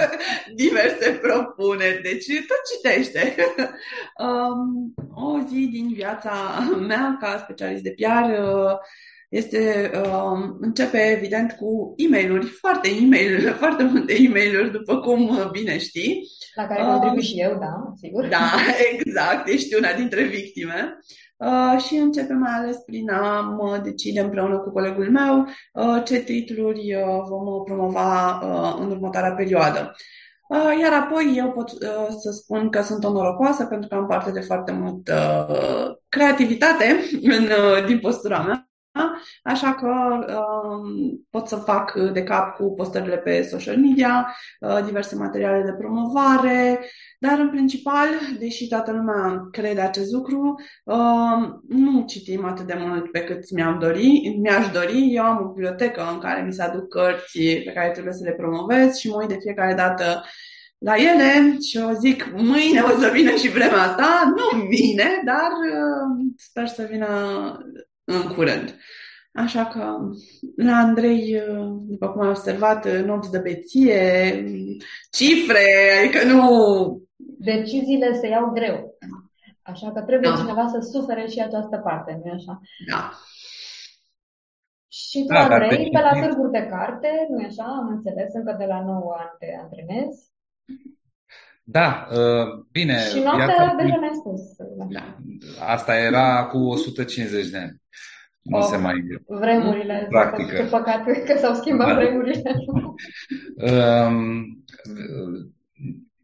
[0.62, 3.34] diverse propuneri, deci tot citește.
[4.26, 6.32] um, o zi din viața
[6.86, 8.78] mea ca specialist de PR uh,
[9.28, 14.98] este, uh, începe evident cu e mail foarte e mail foarte multe e mail după
[14.98, 16.22] cum bine știi.
[16.54, 18.26] La care contribui uh, și eu, da, sigur.
[18.26, 18.52] Da,
[18.92, 20.98] exact, ești una dintre victime.
[21.36, 26.18] Uh, și începem mai ales prin a mă decide împreună cu colegul meu uh, ce
[26.18, 29.94] titluri uh, vom promova uh, în următoarea perioadă.
[30.48, 34.30] Uh, iar apoi eu pot uh, să spun că sunt onorocoasă pentru că am parte
[34.30, 35.46] de foarte multă
[36.08, 37.00] creativitate
[37.36, 37.48] în,
[37.86, 38.68] din postura mea
[39.42, 39.88] Așa că
[40.40, 45.72] um, pot să fac de cap cu postările pe social media, uh, diverse materiale de
[45.78, 46.84] promovare,
[47.18, 50.54] dar în principal, deși toată lumea crede acest lucru,
[50.84, 55.14] um, nu citim atât de mult pe cât mi-am dori, mi-aș dori.
[55.14, 58.32] Eu am o bibliotecă în care mi se aduc cărți pe care trebuie să le
[58.32, 60.22] promovez și mă uit de fiecare dată
[60.78, 65.50] la ele și o zic, mâine o să vină și vremea ta, nu vine, dar
[65.50, 67.08] uh, sper să vină
[68.06, 68.76] în curând.
[69.32, 69.98] Așa că
[70.56, 71.42] la Andrei,
[71.86, 74.44] după cum am observat, nopți de beție,
[75.10, 75.64] cifre,
[76.00, 76.40] adică nu...
[77.38, 78.98] Deciziile se iau greu.
[79.62, 80.36] Așa că trebuie da.
[80.36, 82.60] cineva să sufere și această parte, nu așa?
[82.90, 83.10] Da.
[84.88, 87.64] Și tu, da, Andrei, pe la târguri de carte, nu așa?
[87.64, 90.32] Am înțeles, încă de la 9 ani te antrenezi.
[91.68, 92.98] Da, uh, bine.
[92.98, 94.40] Și noaptea deja mi-ai spus.
[94.90, 95.16] Da.
[95.66, 97.82] Asta era cu 150 de ani.
[98.42, 98.94] Nu oh, se mai
[99.26, 100.56] vremurile, practică.
[100.56, 101.94] Ce păcat că s-au schimbat da.
[101.94, 102.54] vremurile.
[104.08, 104.64] um,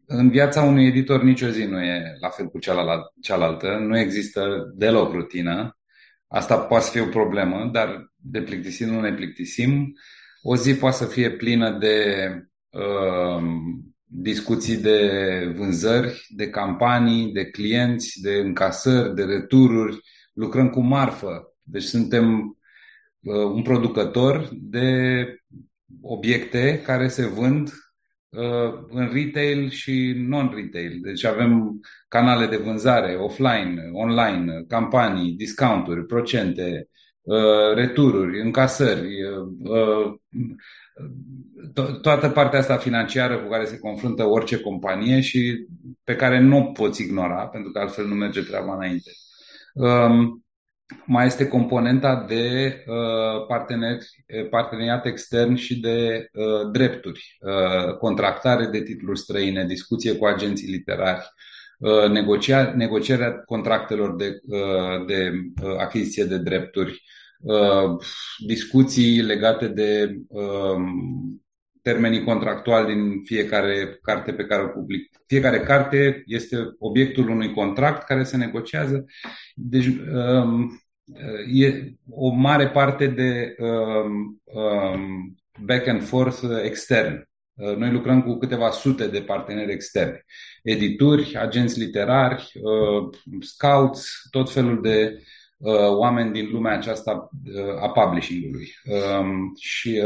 [0.05, 2.59] în viața unui editor nicio zi nu e la fel cu
[3.21, 3.77] cealaltă.
[3.79, 5.77] Nu există deloc rutină.
[6.27, 9.93] Asta poate fi o problemă, dar de plictisim nu ne plictisim.
[10.41, 12.27] O zi poate să fie plină de
[12.69, 13.43] uh,
[14.15, 19.99] discuții de vânzări, de campanii, de clienți, de încasări, de retururi.
[20.33, 21.53] Lucrăm cu marfă.
[21.63, 22.57] Deci suntem
[23.19, 24.87] uh, un producător de
[26.01, 27.69] obiecte care se vând
[28.29, 30.99] uh, în retail și non-retail.
[31.01, 36.87] Deci avem canale de vânzare offline, online, campanii, discounturi, procente,
[37.21, 40.13] uh, retururi, încasări, uh,
[41.73, 45.67] to- toată partea asta financiară cu care se confruntă orice companie și
[46.03, 49.11] pe care nu poți ignora, pentru că altfel nu merge treaba înainte.
[49.73, 50.45] Um,
[51.05, 54.05] mai este componenta de uh, parteneri,
[54.49, 61.25] parteneriat extern și de uh, drepturi, uh, contractare de titluri străine, discuție cu agenții literari,
[61.77, 65.31] uh, negocia, negocierea contractelor de, uh, de
[65.63, 67.22] uh, achiziție de drepturi, uh,
[68.45, 70.81] discuții legate de uh,
[71.81, 75.09] termenii contractuali din fiecare carte pe care o public.
[75.27, 79.05] Fiecare carte este obiectul unui contract care se negociază.
[79.55, 80.81] Deci um,
[81.53, 87.27] e o mare parte de um, um, back and forth extern.
[87.53, 90.21] Uh, noi lucrăm cu câteva sute de parteneri externi,
[90.63, 95.21] edituri, agenți literari, uh, scouts, tot felul de uh,
[95.97, 97.29] oameni din lumea aceasta
[97.81, 98.67] a publishing-ului.
[98.85, 100.01] Um, și,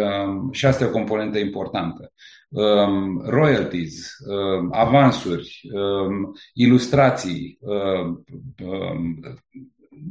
[0.52, 2.12] și asta e o componentă importantă.
[3.26, 4.16] royalties,
[4.72, 5.62] avansuri,
[6.54, 7.60] ilustrații,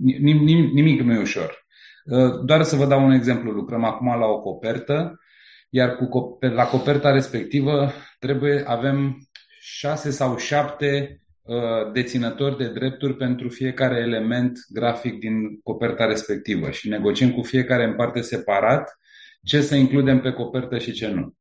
[0.02, 1.66] nimic, nimic nu e ușor.
[2.04, 3.50] Uh, doar să vă dau un exemplu.
[3.50, 5.20] Lucrăm acum la o copertă,
[5.70, 9.16] iar cu, la coperta respectivă trebuie avem
[9.60, 11.25] șase sau șapte uh,
[11.92, 17.94] deținători de drepturi pentru fiecare element grafic din coperta respectivă și negociem cu fiecare în
[17.94, 18.98] parte separat
[19.42, 21.34] ce să includem pe copertă și ce nu.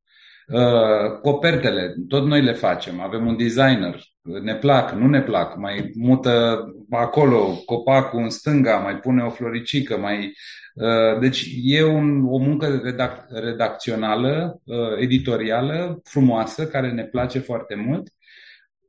[0.48, 3.00] Uh, copertele, tot noi le facem.
[3.00, 4.00] Avem un designer
[4.42, 9.98] ne plac, nu ne plac, mai mută acolo copacul în stânga, mai pune o floricică,
[9.98, 10.34] mai...
[10.74, 17.76] Uh, deci e un, o muncă redac, redacțională, uh, editorială, frumoasă, care ne place foarte
[17.76, 18.08] mult.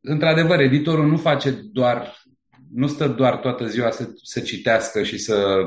[0.09, 2.15] Într-adevăr, editorul nu face doar
[2.73, 5.63] nu stă doar toată ziua să, să citească și să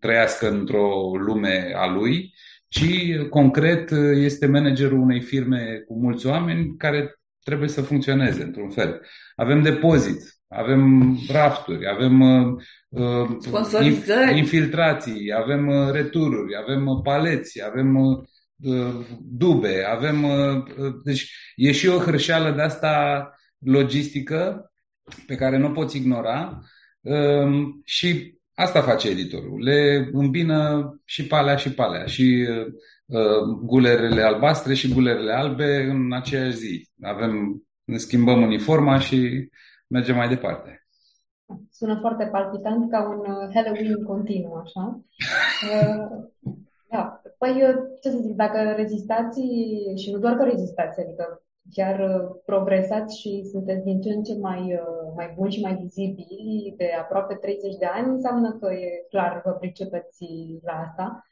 [0.00, 2.34] trăiască într-o lume a lui,
[2.68, 9.00] ci concret este managerul unei firme cu mulți oameni care trebuie să funcționeze într-un fel.
[9.36, 13.26] Avem depozit, avem rafturi, avem uh,
[14.36, 20.22] infiltrații, avem uh, retururi, avem uh, paleți, avem uh, dube, avem.
[20.22, 20.62] Uh,
[21.04, 23.30] deci e și o hârșeală de asta
[23.66, 24.70] logistică
[25.26, 26.60] pe care nu poți ignora
[27.00, 29.62] uh, și Asta face editorul.
[29.62, 32.48] Le îmbină și palea și palea, și
[33.06, 36.88] uh, gulerele albastre și gulerele albe în aceeași zi.
[37.02, 39.48] Avem, ne schimbăm uniforma și
[39.86, 40.86] mergem mai departe.
[41.70, 45.00] Sună foarte palpitant ca un uh, Halloween continuu, așa.
[45.72, 46.28] Uh,
[46.92, 47.22] da.
[47.38, 49.40] Păi, uh, ce să zic, dacă rezistați,
[49.96, 54.38] și nu doar că rezistați, adică chiar uh, progresați și sunteți din ce în ce
[54.40, 59.06] mai, uh, mai buni și mai vizibili de aproape 30 de ani, înseamnă că e
[59.08, 60.26] clar vă pricepeți
[60.62, 61.24] la asta.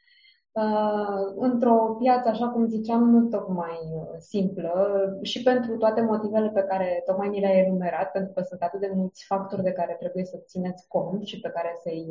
[0.51, 3.77] Uh, într-o piață, așa cum ziceam, nu tocmai
[4.17, 4.73] simplă
[5.21, 8.91] și pentru toate motivele pe care tocmai mi le-ai enumerat, pentru că sunt atât de
[8.95, 12.07] mulți factori de care trebuie să țineți cont și pe care să-i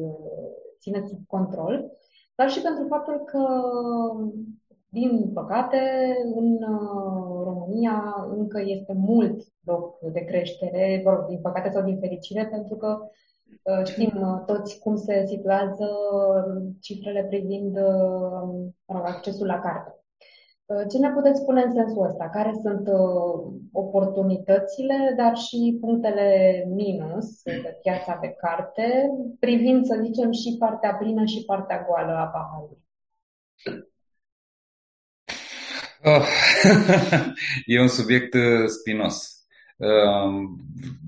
[0.81, 1.91] țineți sub control,
[2.35, 3.43] dar și pentru faptul că
[4.95, 5.81] din păcate,
[6.35, 12.77] în uh, România încă este mult loc de creștere, din păcate sau din fericire, pentru
[12.77, 12.99] că
[13.63, 15.89] uh, știm uh, toți cum se situează
[16.81, 17.79] cifrele privind
[18.87, 19.99] accesul la carte.
[20.91, 22.29] Ce ne puteți spune în sensul ăsta?
[22.29, 22.89] Care sunt
[23.73, 26.29] oportunitățile, dar și punctele
[26.69, 32.27] minus de piața de carte, privind, să zicem, și partea plină și partea goală a
[32.27, 32.83] paharului?
[36.07, 36.27] Oh.
[37.67, 39.45] e un subiect uh, spinos.
[39.77, 40.57] Um,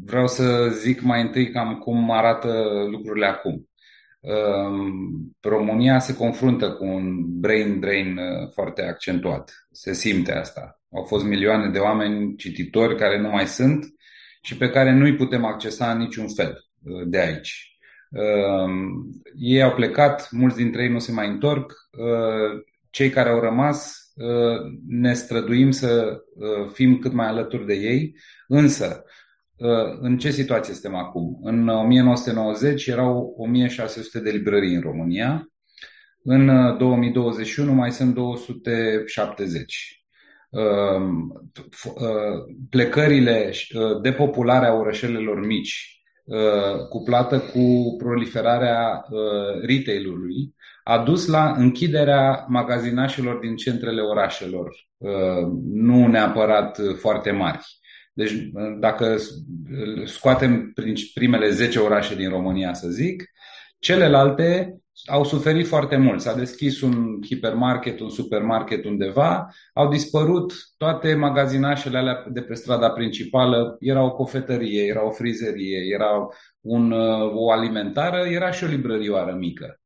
[0.05, 3.69] vreau să zic mai întâi cam cum arată lucrurile acum.
[4.21, 9.67] Um, România se confruntă cu un brain drain uh, foarte accentuat.
[9.71, 10.81] Se simte asta.
[10.93, 13.87] Au fost milioane de oameni cititori care nu mai sunt
[14.43, 17.71] și pe care nu-i putem accesa în niciun fel uh, de aici.
[19.39, 21.73] Ei au plecat, mulți dintre ei nu se mai întorc.
[22.91, 24.06] Cei care au rămas Uh,
[24.87, 28.17] ne străduim să uh, fim cât mai alături de ei,
[28.49, 29.05] însă
[29.57, 31.39] uh, în ce situație suntem acum?
[31.43, 35.49] În 1990 erau 1600 de librării în România,
[36.23, 40.01] în 2021 mai sunt 270.
[42.71, 43.53] Plecările,
[44.03, 45.96] depopularea orășelelor mici,
[46.89, 49.05] cuplată cu proliferarea
[49.63, 50.55] retail-ului,
[50.89, 55.11] a dus la închiderea magazinașelor din centrele orașelor, uh,
[55.65, 57.59] nu neapărat foarte mari.
[58.13, 59.17] Deci, uh, dacă
[60.05, 60.73] scoatem
[61.15, 63.25] primele 10 orașe din România, să zic,
[63.79, 66.21] celelalte au suferit foarte mult.
[66.21, 72.91] S-a deschis un hipermarket, un supermarket undeva, au dispărut toate magazinașele alea de pe strada
[72.91, 76.29] principală, era o cofetărie, era o frizerie, era
[76.61, 79.81] un, uh, o alimentară, era și o librărioară mică.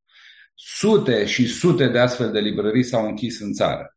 [0.55, 3.95] Sute și sute de astfel de librării s-au închis în țară.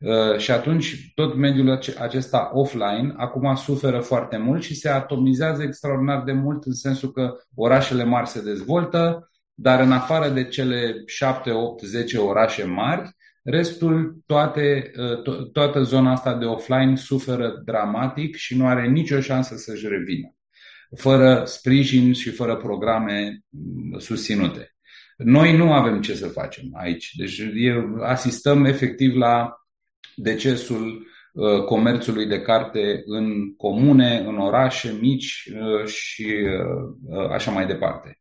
[0.00, 6.22] Uh, și atunci tot mediul acesta offline acum suferă foarte mult și se atomizează extraordinar
[6.22, 11.50] de mult în sensul că orașele mari se dezvoltă, dar în afară de cele 7,
[11.50, 18.36] 8, 10 orașe mari, restul, toate, uh, to- toată zona asta de offline suferă dramatic
[18.36, 20.34] și nu are nicio șansă să-și revină,
[20.96, 24.74] fără sprijin și fără programe mm, susținute.
[25.16, 27.10] Noi nu avem ce să facem aici.
[27.16, 27.42] Deci
[28.00, 29.54] asistăm efectiv la
[30.16, 36.36] decesul uh, comerțului de carte în comune, în orașe mici uh, și
[37.08, 38.18] uh, așa mai departe.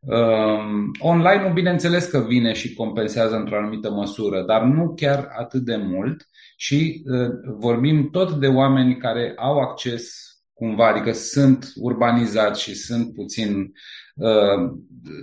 [0.00, 5.76] Um, online-ul, bineînțeles că vine și compensează într-o anumită măsură, dar nu chiar atât de
[5.76, 7.02] mult și
[7.58, 14.07] vorbim tot de oameni care au acces cumva, adică sunt urbanizați și sunt puțin Uh,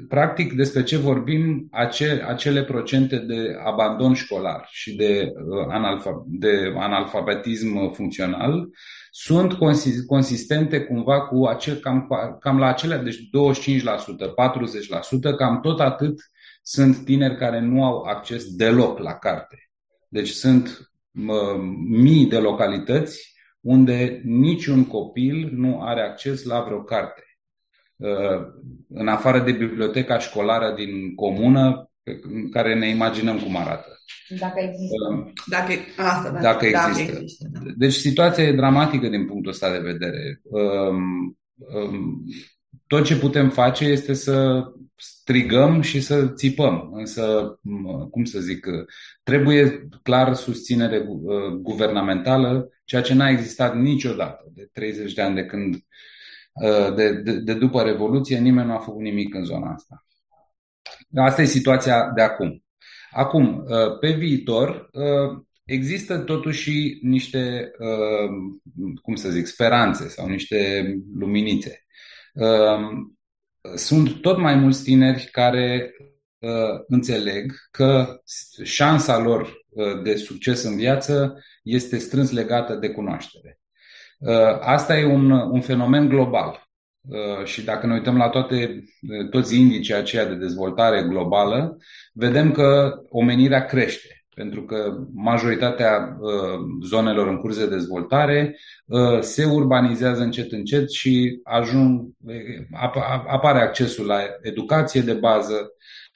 [0.08, 6.74] practic, despre ce vorbim, acele, acele procente de abandon școlar și de, uh, analfa, de
[6.78, 8.70] analfabetism funcțional
[9.12, 9.54] sunt
[10.08, 12.08] consistente cumva cu acel, cam,
[12.40, 14.34] cam la acelea, deci 25%,
[15.32, 16.20] 40%, cam tot atât
[16.62, 19.70] sunt tineri care nu au acces deloc la carte.
[20.08, 27.25] Deci sunt mă, mii de localități unde niciun copil nu are acces la vreo carte.
[28.88, 31.90] În afară de biblioteca școlară din comună,
[32.22, 34.00] în care ne imaginăm cum arată.
[34.40, 35.34] Dacă există.
[35.48, 37.12] Dacă, asta, dacă, dacă există.
[37.12, 37.60] Dacă există da.
[37.76, 40.42] Deci situația e dramatică din punctul ăsta de vedere.
[40.44, 42.24] Um, um,
[42.88, 44.64] tot ce putem face este să
[44.96, 46.90] strigăm și să țipăm.
[46.94, 47.56] Însă,
[48.12, 48.68] cum să zic,
[49.24, 55.46] trebuie clar susținere uh, guvernamentală, ceea ce n-a existat niciodată de 30 de ani de
[55.46, 55.82] când, uh,
[56.96, 60.06] de, de, de după Revoluție, nimeni nu a făcut nimic în zona asta.
[61.16, 62.64] Asta e situația de acum.
[63.12, 64.90] Acum, uh, pe viitor,
[65.64, 67.72] există totuși niște,
[69.02, 70.84] cum să zic, speranțe sau niște
[71.14, 71.86] luminițe.
[72.36, 73.18] Ehm,
[73.76, 75.96] sunt tot mai mulți tineri care
[76.38, 78.22] uh, înțeleg că
[78.64, 83.60] șansa lor uh, de succes în viață este strâns legată de cunoaștere.
[84.18, 86.64] Uh, asta e un, un fenomen global.
[87.44, 88.84] Și dacă ne uităm la toate,
[89.30, 91.78] toți indicii aceia de dezvoltare globală,
[92.14, 99.46] vedem că omenirea crește pentru că majoritatea uh, zonelor în curs de dezvoltare uh, se
[99.46, 102.10] urbanizează încet încet și ajung,
[103.28, 105.72] apare accesul la educație de bază,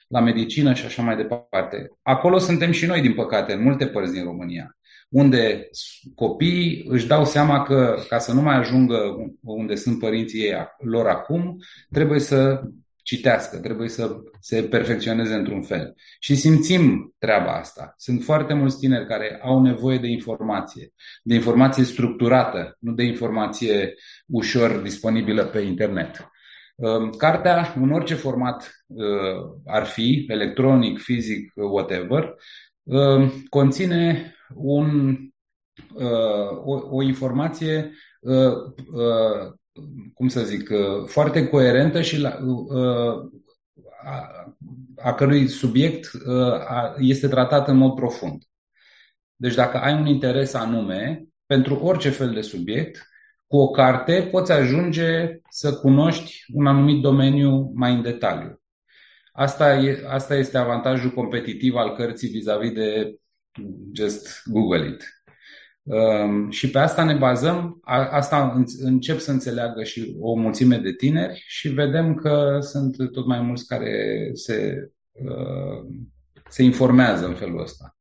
[0.08, 1.90] la medicină și așa mai departe.
[2.02, 4.76] Acolo suntem și noi, din păcate, în multe părți din România,
[5.10, 5.68] unde
[6.14, 8.98] copiii își dau seama că ca să nu mai ajungă
[9.42, 11.56] unde sunt părinții ei lor acum,
[11.90, 12.62] trebuie să
[13.02, 15.94] citească, trebuie să se perfecționeze într-un fel.
[16.18, 17.94] Și simțim treaba asta.
[17.96, 20.92] Sunt foarte mulți tineri care au nevoie de informație,
[21.22, 23.94] de informație structurată, nu de informație
[24.26, 26.30] ușor disponibilă pe internet.
[26.74, 29.04] Um, cartea, în orice format uh,
[29.66, 32.34] ar fi, electronic, fizic, whatever,
[32.82, 35.16] um, conține un,
[35.94, 39.52] uh, o, o informație uh,
[40.14, 43.30] cum să zic, uh, foarte coerentă și la, uh,
[44.04, 44.54] a,
[44.96, 48.42] a cărui subiect uh, este tratat în mod profund.
[49.36, 53.08] Deci dacă ai un interes anume, pentru orice fel de subiect,
[53.46, 58.62] cu o carte poți ajunge să cunoști un anumit domeniu mai în detaliu.
[59.32, 63.16] Asta, e, asta este avantajul competitiv al cărții vis-a-vis de
[63.92, 65.24] just Google it.
[65.82, 67.80] Um, și pe asta ne bazăm,
[68.10, 73.40] asta încep să înțeleagă și o mulțime de tineri și vedem că sunt tot mai
[73.40, 75.86] mulți care se, uh,
[76.48, 77.99] se informează în felul ăsta.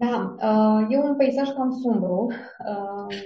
[0.00, 2.32] Da, uh, e un peisaj cam sumbru.
[2.66, 3.16] Uh,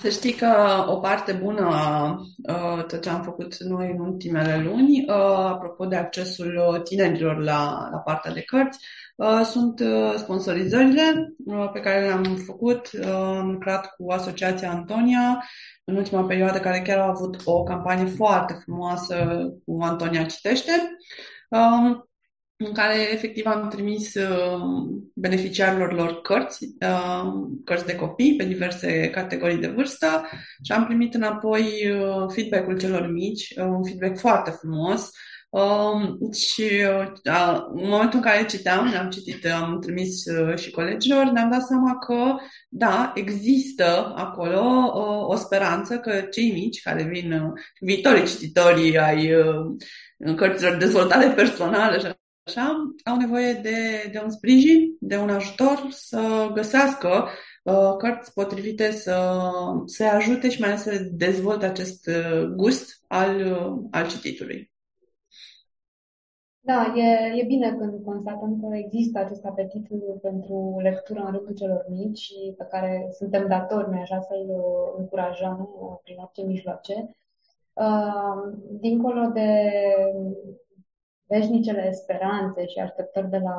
[0.00, 5.04] să știi că o parte bună a tot ce am făcut noi în ultimele luni,
[5.48, 8.78] apropo de accesul tinerilor la, la partea de cărți,
[9.44, 9.82] sunt
[10.16, 11.34] sponsorizările
[11.72, 12.90] pe care le-am făcut.
[13.38, 15.44] Am lucrat cu Asociația Antonia
[15.84, 19.16] în ultima perioadă, care chiar a avut o campanie foarte frumoasă
[19.64, 20.72] cu Antonia Citește
[22.64, 24.60] în care efectiv am trimis uh,
[25.14, 27.32] beneficiarilor lor cărți, uh,
[27.64, 30.28] cărți de copii pe diverse categorii de vârstă
[30.62, 35.10] și am primit înapoi uh, feedback-ul celor mici, un feedback foarte frumos.
[35.50, 36.68] Um, și
[37.74, 40.22] în momentul în care citeam, am citit, am trimis
[40.56, 42.34] și colegilor, ne-am dat seama că,
[42.68, 44.92] da, există acolo
[45.28, 49.30] o speranță că cei mici care vin, viitorii cititori ai
[50.36, 52.06] cărților de dezvoltare personală și
[52.48, 57.28] așa, au nevoie de, de un sprijin, de un ajutor să găsească
[57.64, 59.40] uh, cărți potrivite să
[59.84, 64.72] se ajute și mai ales să dezvolte acest uh, gust al, uh, al cititului.
[66.60, 69.86] Da, e, e bine când constatăm că există acest apetit
[70.22, 74.94] pentru lectură în rândul celor mici și pe care suntem datori, noi așa, să-i uh,
[74.98, 77.16] încurajăm uh, prin orice mijloace.
[77.72, 79.50] Uh, dincolo de
[81.28, 83.56] veșnicele speranțe și așteptări de la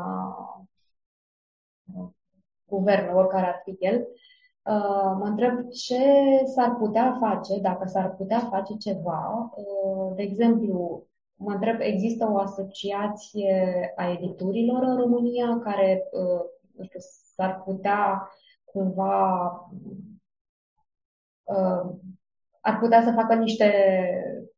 [1.96, 2.10] uh,
[2.66, 3.96] guvern, oricare ar fi el,
[4.64, 6.04] uh, mă întreb ce
[6.46, 9.52] s-ar putea face, dacă s-ar putea face ceva.
[9.56, 11.04] Uh, de exemplu,
[11.36, 16.10] mă întreb, există o asociație a editurilor în România care,
[16.76, 17.00] nu știu,
[17.36, 18.30] s-ar putea
[18.64, 19.50] cumva
[22.62, 23.72] ar putea să facă niște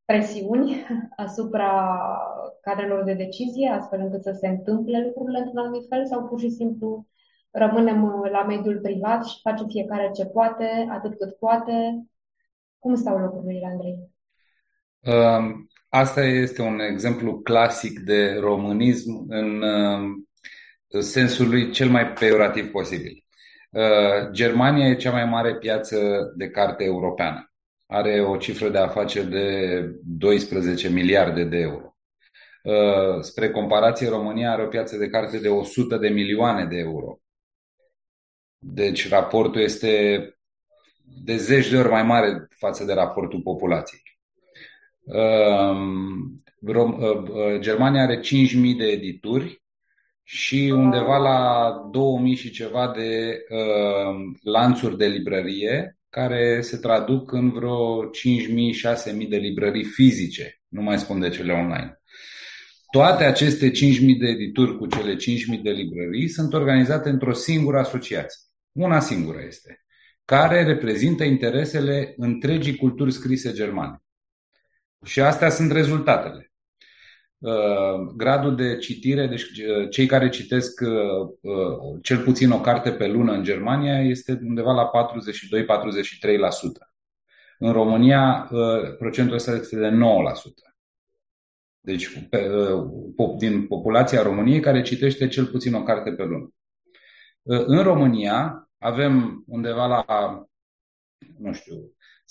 [0.05, 0.85] presiuni
[1.25, 1.97] asupra
[2.61, 6.49] cadrelor de decizie, astfel încât să se întâmple lucrurile într-un anumit fel, sau pur și
[6.49, 7.07] simplu
[7.51, 12.05] rămânem uh, la mediul privat și face fiecare ce poate, atât cât poate.
[12.79, 14.09] Cum stau lucrurile, Andrei?
[14.99, 20.29] Um, asta este un exemplu clasic de românism în um,
[20.99, 23.23] sensul lui cel mai peorativ posibil.
[24.31, 25.97] Germania e cea mai mare piață
[26.35, 27.51] de carte europeană.
[27.87, 31.90] Are o cifră de afaceri de 12 miliarde de euro.
[33.21, 37.19] Spre comparație, România are o piață de carte de 100 de milioane de euro.
[38.57, 40.25] Deci raportul este
[41.23, 44.01] de zeci de ori mai mare față de raportul populației.
[47.59, 49.61] Germania are 5.000 de edituri
[50.23, 57.49] și undeva la 2000 și ceva de uh, lanțuri de librărie care se traduc în
[57.51, 62.00] vreo 5.000-6.000 de librării fizice, nu mai spun de cele online.
[62.91, 63.73] Toate aceste 5.000
[64.19, 65.17] de edituri cu cele 5.000
[65.63, 68.39] de librării sunt organizate într-o singură asociație.
[68.71, 69.83] Una singură este,
[70.25, 74.03] care reprezintă interesele întregii culturi scrise germane.
[75.05, 76.51] Și astea sunt rezultatele.
[77.37, 77.53] Uh,
[78.15, 80.89] gradul de citire, deci uh, cei care citesc uh,
[82.01, 84.91] cel puțin o carte pe lună în Germania este undeva la 42-43%.
[87.59, 88.49] În România
[88.97, 90.70] procentul ăsta este de 9%.
[91.81, 92.27] Deci
[93.37, 96.53] din populația României care citește cel puțin o carte pe lună.
[97.43, 100.05] În România avem undeva la,
[101.37, 101.75] nu știu,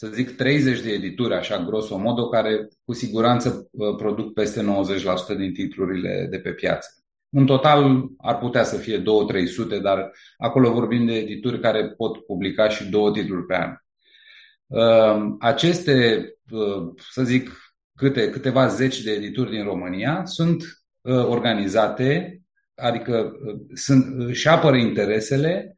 [0.01, 4.63] să zic 30 de edituri, așa grosomodo, care cu siguranță uh, produc peste
[5.35, 6.89] 90% din titlurile de pe piață.
[7.31, 9.03] În total ar putea să fie 2-300,
[9.83, 13.75] dar acolo vorbim de edituri care pot publica și două titluri pe an.
[14.67, 17.70] Uh, aceste, uh, să zic,
[18.01, 20.63] câte, câteva zeci de edituri din România sunt
[21.05, 22.41] organizate,
[22.75, 23.33] adică
[23.75, 25.77] sunt, și apără interesele,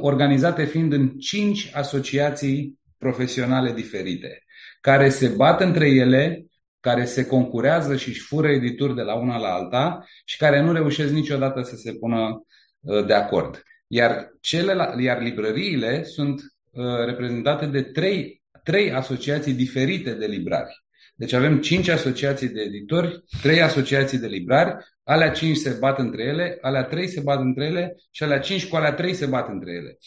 [0.00, 4.44] organizate fiind în cinci asociații profesionale diferite,
[4.80, 6.44] care se bat între ele,
[6.80, 10.72] care se concurează și își fură edituri de la una la alta și care nu
[10.72, 12.44] reușesc niciodată să se pună
[12.80, 13.62] uh, de acord.
[13.86, 16.40] Iar, cele, iar librăriile sunt
[16.70, 20.84] uh, reprezentate de trei, trei asociații diferite de librari.
[21.20, 26.22] Deci avem cinci asociații de editori, trei asociații de librari, alea cinci se bat între
[26.22, 29.48] ele, alea trei se bat între ele și alea cinci cu alea trei se bat
[29.48, 29.98] între ele.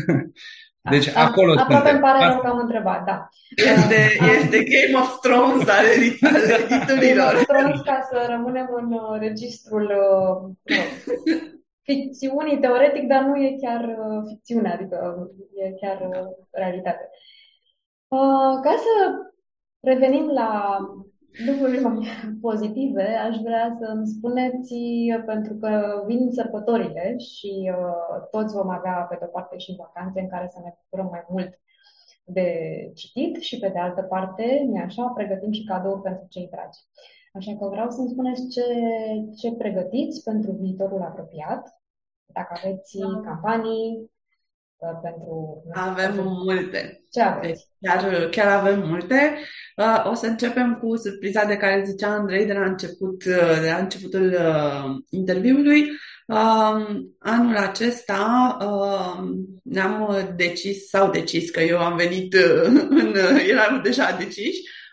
[0.92, 3.28] Deci a, acolo Aproape îmi pare rău că am întrebat, da.
[3.56, 4.00] Este,
[4.36, 7.32] este Game of Thrones al editurilor.
[7.32, 9.92] Game of Thrones ca să rămânem în uh, registrul
[10.64, 10.76] uh,
[11.86, 17.08] ficțiunii teoretic, dar nu e chiar uh, ficțiune, adică e chiar uh, realitate.
[18.08, 18.92] Uh, ca să
[19.84, 20.78] revenim la
[21.46, 22.06] lucruri mai
[22.46, 24.74] pozitive, aș vrea să îmi spuneți,
[25.26, 30.28] pentru că vin sărbătorile și uh, toți vom avea pe de-o parte și vacanțe în
[30.28, 31.58] care să ne bucurăm mai mult
[32.24, 32.48] de
[32.94, 36.78] citit și pe de altă parte, ne așa, pregătim și cadouri pentru cei dragi.
[37.32, 38.64] Așa că vreau să-mi spuneți ce,
[39.36, 41.80] ce pregătiți pentru viitorul apropiat,
[42.26, 43.20] dacă aveți da.
[43.24, 44.10] campanii,
[44.76, 45.64] uh, pentru...
[45.72, 47.02] Avem multe.
[47.10, 47.68] Ce aveți?
[47.78, 49.38] Deci, chiar, chiar avem multe.
[49.76, 53.68] Uh, o să începem cu surpriza de care zicea Andrei de la, început, uh, de
[53.70, 55.80] la începutul uh, interviului.
[56.26, 56.86] Uh,
[57.18, 59.28] anul acesta uh,
[59.62, 62.62] ne-am decis, sau decis, că eu am venit uh,
[63.00, 63.14] în,
[63.48, 64.83] eram deja deciși, uh,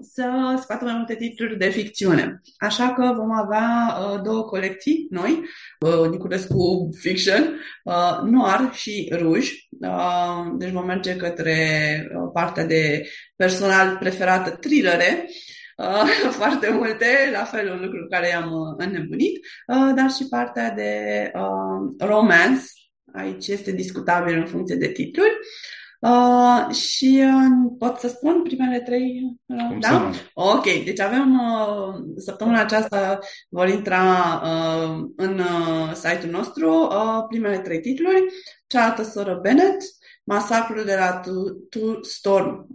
[0.00, 2.40] să scoată mai multe titluri de ficțiune.
[2.58, 5.42] Așa că vom avea uh, două colecții noi,
[5.80, 9.50] uh, Niculescu Fiction, uh, Noir și Rouge.
[9.80, 11.56] Uh, deci vom merge către
[12.14, 15.26] uh, partea de personal preferată thrillere,
[15.80, 20.70] Uh, foarte multe, la fel un lucru care i-am uh, înnebunit, uh, dar și partea
[20.70, 20.92] de
[21.34, 22.62] uh, romance,
[23.12, 25.32] aici este discutabil în funcție de titluri.
[26.00, 29.36] Uh, și uh, pot să spun primele trei?
[29.46, 30.10] Uh, da?
[30.34, 34.02] Ok, deci avem uh, săptămâna aceasta vor intra
[34.44, 38.24] uh, în uh, site-ul nostru uh, primele trei titluri.
[38.66, 39.82] Cealaltă soră Bennett,
[40.30, 41.20] Masacrul de la
[42.02, 42.66] Storm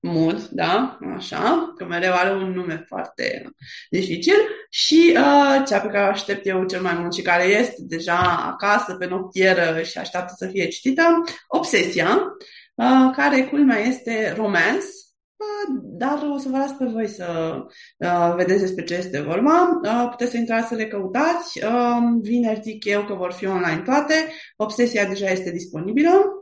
[0.00, 0.98] Mood, da?
[1.16, 3.50] Așa, că mereu are un nume foarte
[3.90, 4.34] dificil.
[4.70, 8.18] Și uh, cea pe care o aștept eu cel mai mult și care este deja
[8.52, 12.22] acasă pe noptieră și așteaptă să fie citită, Obsesia,
[12.74, 14.86] uh, care culmea este romance,
[15.36, 17.56] uh, dar o să vă las pe voi să
[17.96, 19.80] uh, vedeți despre ce este vorba.
[19.84, 21.64] Uh, puteți să intrați să le căutați.
[21.64, 24.14] Uh, vineri zic eu că vor fi online toate.
[24.56, 26.32] Obsesia deja este disponibilă.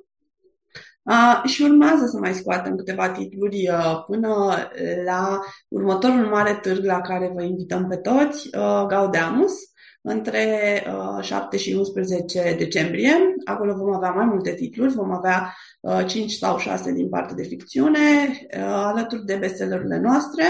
[1.07, 4.57] Uh, și urmează să mai scoatem câteva titluri uh, până
[5.05, 9.53] la următorul mare târg la care vă invităm pe toți, uh, Gaudeamus,
[10.09, 13.13] între uh, 7 și 11 decembrie.
[13.45, 17.43] Acolo vom avea mai multe titluri, vom avea uh, 5 sau 6 din partea de
[17.43, 17.99] ficțiune,
[18.57, 20.45] uh, alături de bestsellerurile noastre,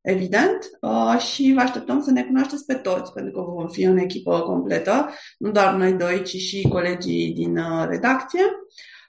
[0.00, 3.98] evident, uh, și vă așteptăm să ne cunoașteți pe toți, pentru că vom fi în
[3.98, 5.08] echipă completă,
[5.38, 8.42] nu doar noi doi, ci și colegii din uh, redacție.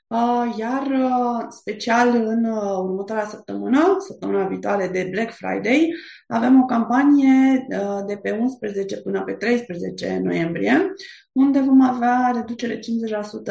[0.08, 5.94] Uh, iar uh, special în uh, următoarea săptămână, săptămâna viitoare de Black Friday,
[6.28, 7.68] avem o campanie
[8.08, 10.94] de pe 11 până pe 13 noiembrie,
[11.32, 12.82] unde vom avea reducere 50%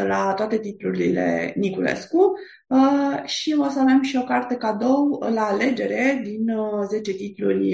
[0.06, 2.32] la toate titlurile Niculescu
[3.24, 6.46] și o să avem și o carte cadou la alegere din
[6.88, 7.70] 10 titluri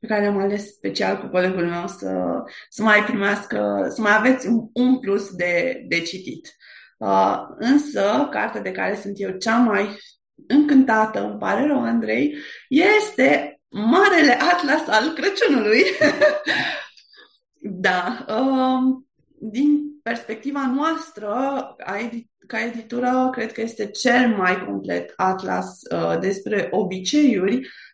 [0.00, 4.48] pe care le-am ales special cu colegul meu să, să mai primească, să mai aveți
[4.48, 6.55] un, un plus de, de citit.
[6.96, 9.98] Uh, însă, cartea de care sunt eu cea mai
[10.46, 12.36] încântată, îmi pare rău, Andrei,
[12.68, 15.82] este Marele Atlas al Crăciunului.
[17.86, 18.24] da.
[18.28, 19.02] Uh,
[19.38, 21.34] din perspectiva noastră,
[22.46, 27.85] ca editură, cred că este cel mai complet atlas uh, despre obiceiuri Um,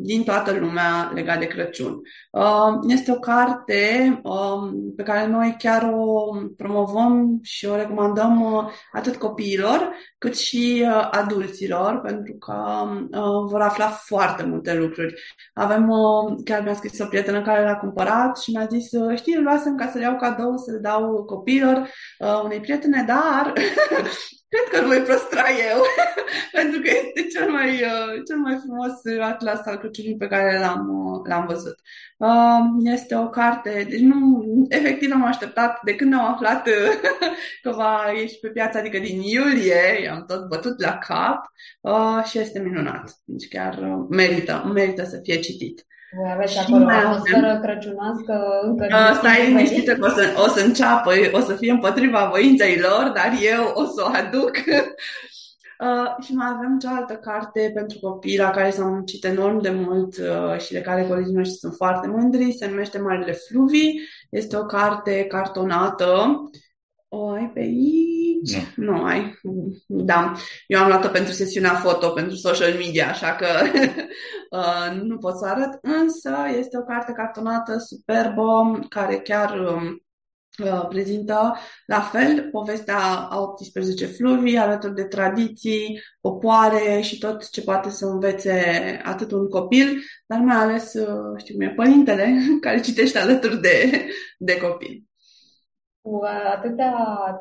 [0.00, 2.00] din toată lumea legat de Crăciun.
[2.30, 8.64] Um, este o carte um, pe care noi chiar o promovăm și o recomandăm uh,
[8.92, 15.14] atât copiilor cât și uh, adulților, pentru că uh, vor afla foarte multe lucruri.
[15.54, 15.90] Avem,
[16.44, 19.88] chiar mi-a scris o prietenă care l-a cumpărat și mi-a zis, știi, îl luasem ca
[19.88, 21.88] să le iau cadou, să le dau copiilor
[22.44, 23.52] unei prietene, dar
[24.54, 25.82] Cred că îl voi păstra eu,
[26.58, 28.92] pentru că este cel mai, uh, cel mai frumos
[29.30, 31.76] atlas al Crăciunului pe care l-am, uh, l-am văzut.
[32.16, 36.68] Uh, este o carte, deci nu, efectiv am așteptat de când am aflat
[37.62, 41.44] că va ieși pe piață, adică din iulie, i-am tot bătut la cap
[42.26, 43.12] și este minunat.
[43.24, 43.78] Deci chiar
[44.10, 45.86] merită, merită să fie citit.
[46.16, 50.64] Voi aveți acolo o atmosferă crăciunoască încă uh, Stai liniștită că o să, o să
[50.64, 54.52] înceapă, o să fie împotriva voinței lor, dar eu o să o aduc.
[55.78, 60.16] Uh, și mai avem cealaltă carte pentru copii la care s-au muncit enorm de mult
[60.16, 62.52] uh, și de care colegii noștri sunt foarte mândri.
[62.52, 64.00] Se numește Marile Fluvii.
[64.30, 66.40] Este o carte cartonată.
[67.16, 68.72] O ai pe aici?
[68.76, 68.84] Nu.
[68.84, 69.38] nu ai.
[69.86, 70.32] Da.
[70.66, 73.46] Eu am luat-o pentru sesiunea foto, pentru social media, așa că
[74.58, 80.04] uh, nu pot să arăt, însă este o carte cartonată superbă, care chiar um,
[80.64, 81.56] uh, prezintă
[81.86, 82.98] la fel povestea
[83.30, 88.60] a 18 fluvii, alături de tradiții, popoare și tot ce poate să învețe
[89.04, 94.06] atât un copil, dar mai ales, uh, știu cum e, părintele care citește alături de,
[94.38, 95.04] de copil
[96.04, 96.20] cu
[96.56, 96.94] atâtea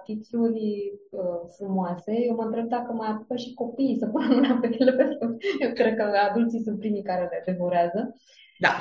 [0.04, 4.76] titluri uh, frumoase, eu mă întreb dacă mai apucă și copiii să pună mâna pe
[4.80, 8.16] ele, pentru că eu cred că adulții sunt primii care le devorează.
[8.60, 8.74] Da.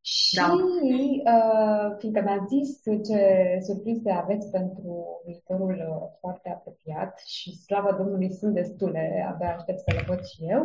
[0.00, 0.46] Și, da.
[0.52, 3.20] uh, fiindcă mi-a zis ce
[3.66, 9.90] surprize aveți pentru viitorul uh, foarte apropiat și slavă Domnului sunt destule, abia aștept să
[9.94, 10.62] le văd și eu,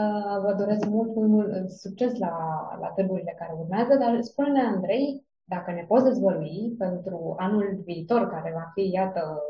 [0.00, 2.34] uh, vă doresc mult, mult, mult succes la,
[2.80, 8.50] la treburile care urmează, dar spune-ne, Andrei, dacă ne poți dezvălui pentru anul viitor, care
[8.54, 9.42] va fi, iată,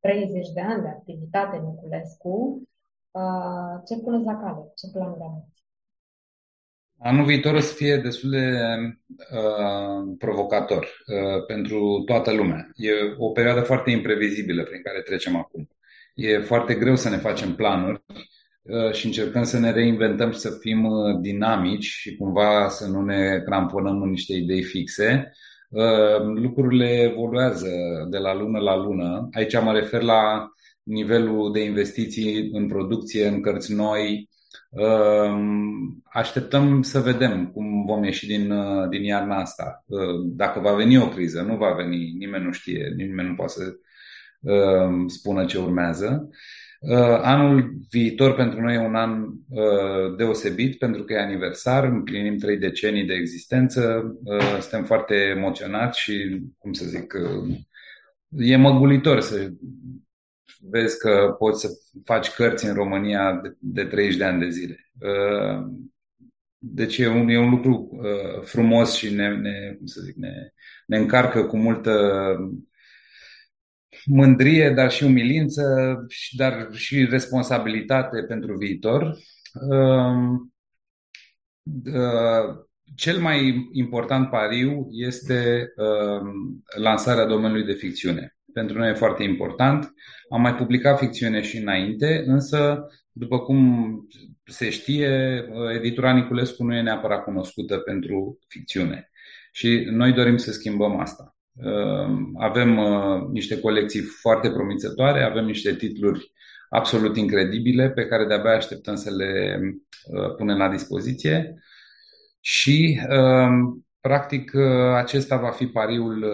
[0.00, 2.62] 30 de ani de activitate Niculescu,
[3.10, 4.72] uh, ce puneți la cale?
[4.76, 5.62] Ce plan de aveți?
[6.98, 8.46] Anul viitor o să fie destul de
[9.40, 12.70] uh, provocator uh, pentru toată lumea.
[12.74, 15.68] E o perioadă foarte imprevizibilă prin care trecem acum.
[16.14, 18.33] E foarte greu să ne facem planuri Uh,
[18.92, 23.40] și încercăm să ne reinventăm și să fim uh, dinamici și cumva să nu ne
[23.44, 25.32] cramponăm în niște idei fixe.
[25.68, 27.68] Uh, lucrurile evoluează
[28.10, 29.28] de la lună la lună.
[29.32, 30.48] Aici mă refer la
[30.82, 34.28] nivelul de investiții în producție, în cărți noi.
[36.04, 38.54] Așteptăm să vedem cum vom ieși din,
[38.90, 39.84] din iarna asta.
[40.24, 43.74] Dacă va veni o criză, nu va veni, nimeni nu știe, nimeni nu poate să
[45.06, 46.28] spună ce urmează.
[46.30, 46.36] Uh,
[47.22, 52.58] anul viitor pentru noi e un an uh, deosebit pentru că e aniversar, împlinim trei
[52.58, 57.14] decenii de existență, uh, suntem foarte emoționați și, cum să zic,
[58.28, 59.52] e măgulitor să
[60.70, 61.68] vezi că poți să
[62.04, 64.76] faci cărți în România de, de 30 de ani de zile.
[66.58, 68.00] Deci e un, e un lucru
[68.42, 70.32] frumos și ne, ne, cum să zic, ne,
[70.86, 72.36] ne încarcă cu multă
[74.06, 75.96] mândrie, dar și umilință,
[76.36, 79.16] dar și responsabilitate pentru viitor.
[79.70, 80.52] Um,
[81.84, 88.36] uh, cel mai important pariu este um, lansarea domeniului de ficțiune.
[88.52, 89.92] Pentru noi e foarte important.
[90.28, 93.94] Am mai publicat ficțiune și înainte, însă, după cum
[94.44, 95.44] se știe,
[95.74, 99.10] editura Niculescu nu e neapărat cunoscută pentru ficțiune.
[99.52, 101.33] Și noi dorim să schimbăm asta.
[102.38, 102.80] Avem
[103.32, 106.32] niște colecții foarte promițătoare, avem niște titluri
[106.68, 109.60] absolut incredibile pe care de-abia așteptăm să le
[110.36, 111.54] punem la dispoziție
[112.40, 113.00] și
[114.08, 114.54] Practic,
[114.96, 116.24] acesta va fi pariul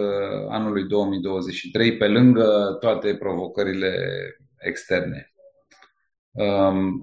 [0.49, 3.93] anului 2023, pe lângă toate provocările
[4.59, 5.33] externe.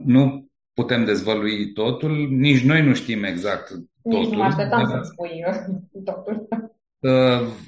[0.06, 4.20] Nu putem dezvălui totul, nici noi nu știm exact totul.
[4.20, 5.44] Nici nu așteptam să spui
[6.10, 6.48] totul.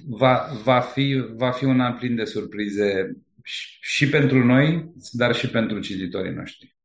[0.07, 3.17] Va, va, fi, va fi un an plin de surprize
[3.81, 6.77] și pentru noi, dar și pentru cititorii noștri.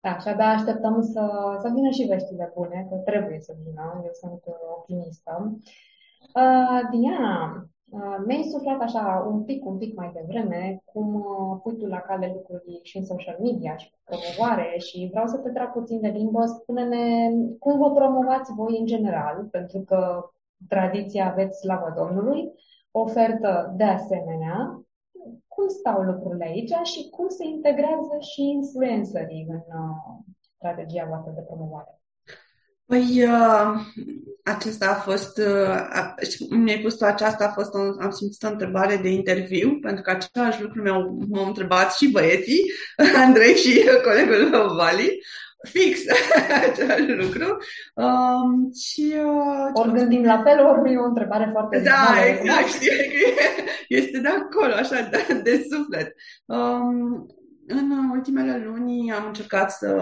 [0.00, 1.22] Da, și abia așteptăm să,
[1.62, 4.42] să vină și veștile bune, că trebuie să vină, eu sunt
[4.76, 5.58] optimistă.
[6.34, 11.76] Uh, Diana, uh, mi-ai suflat așa un pic, un pic mai devreme cum uh, pui
[11.76, 15.72] tu la cale lucruri și în social media și promovare și vreau să te trag
[15.72, 16.44] puțin de limbă.
[16.46, 20.30] Spune-ne cum vă promovați voi în general, pentru că
[20.68, 22.52] tradiția aveți slavă Domnului,
[22.90, 24.82] ofertă de asemenea
[25.48, 29.96] cum stau lucrurile aici și cum se integrează și influencerii în uh,
[30.56, 32.02] strategia voastră de promovare?
[32.86, 33.68] Păi, uh,
[34.44, 35.76] acesta a fost, uh,
[36.50, 40.10] mi-ai pus tu aceasta, a fost, un, am simțit o întrebare de interviu, pentru că
[40.10, 42.72] același lucru mi-au, m-au întrebat și băieții,
[43.24, 45.18] Andrei și colegul meu, Vali,
[45.62, 46.00] fix
[46.70, 47.58] același lucru.
[47.94, 52.90] Um, și, uh, ori gândim la fel, ori e o întrebare foarte Da, exact, știi,
[53.88, 56.14] este de acolo, așa, de, de suflet.
[56.46, 57.26] Um,
[57.66, 59.96] în ultimele luni am încercat să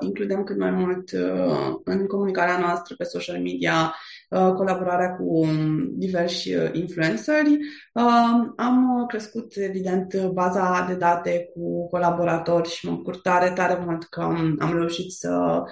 [0.00, 3.94] includem cât mai mult uh, în comunicarea noastră pe social media Uh,
[4.28, 5.46] colaborarea cu
[5.88, 7.58] diversi uh, influenceri.
[7.92, 14.04] Uh, am crescut, evident, baza de date cu colaboratori și mă bucur tare, tare mult
[14.04, 14.20] că
[14.58, 15.62] am reușit să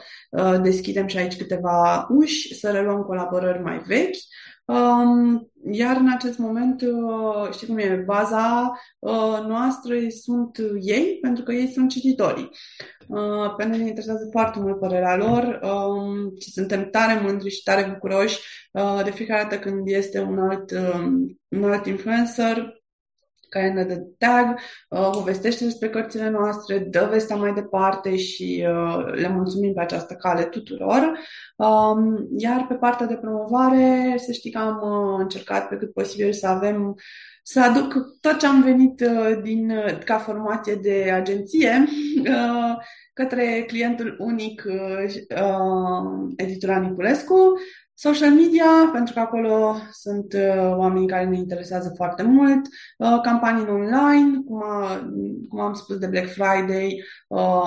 [0.63, 4.17] deschidem și aici câteva uși, să reluăm colaborări mai vechi.
[4.65, 6.83] Um, iar în acest moment,
[7.53, 8.73] știi cum e, baza
[9.47, 12.51] noastră sunt ei, pentru că ei sunt cititorii.
[13.09, 17.63] Uh, pe noi ne interesează foarte mult părerea lor um, și suntem tare mândri și
[17.63, 18.41] tare bucuroși
[18.73, 22.84] uh, de fiecare dată când este un alt, um, un alt influencer
[23.59, 28.67] care ne dă tag, uh, povestește despre cărțile noastre, dă vestea mai departe și
[29.13, 31.19] le mulțumim pe această cale tuturor.
[31.57, 34.81] Um, iar pe partea de promovare, să știi că am
[35.19, 36.97] încercat pe cât posibil să avem
[37.47, 41.85] să aduc tot ce am venit uh, din, uh, ca formație de agenție
[42.21, 42.77] uh,
[43.13, 44.65] către clientul unic
[46.37, 47.53] editura Niculescu,
[47.95, 50.35] social media, pentru că acolo sunt
[50.77, 52.61] oamenii care ne interesează foarte mult,
[53.23, 55.11] campanii online, cum, a,
[55.49, 57.05] cum am spus de Black Friday,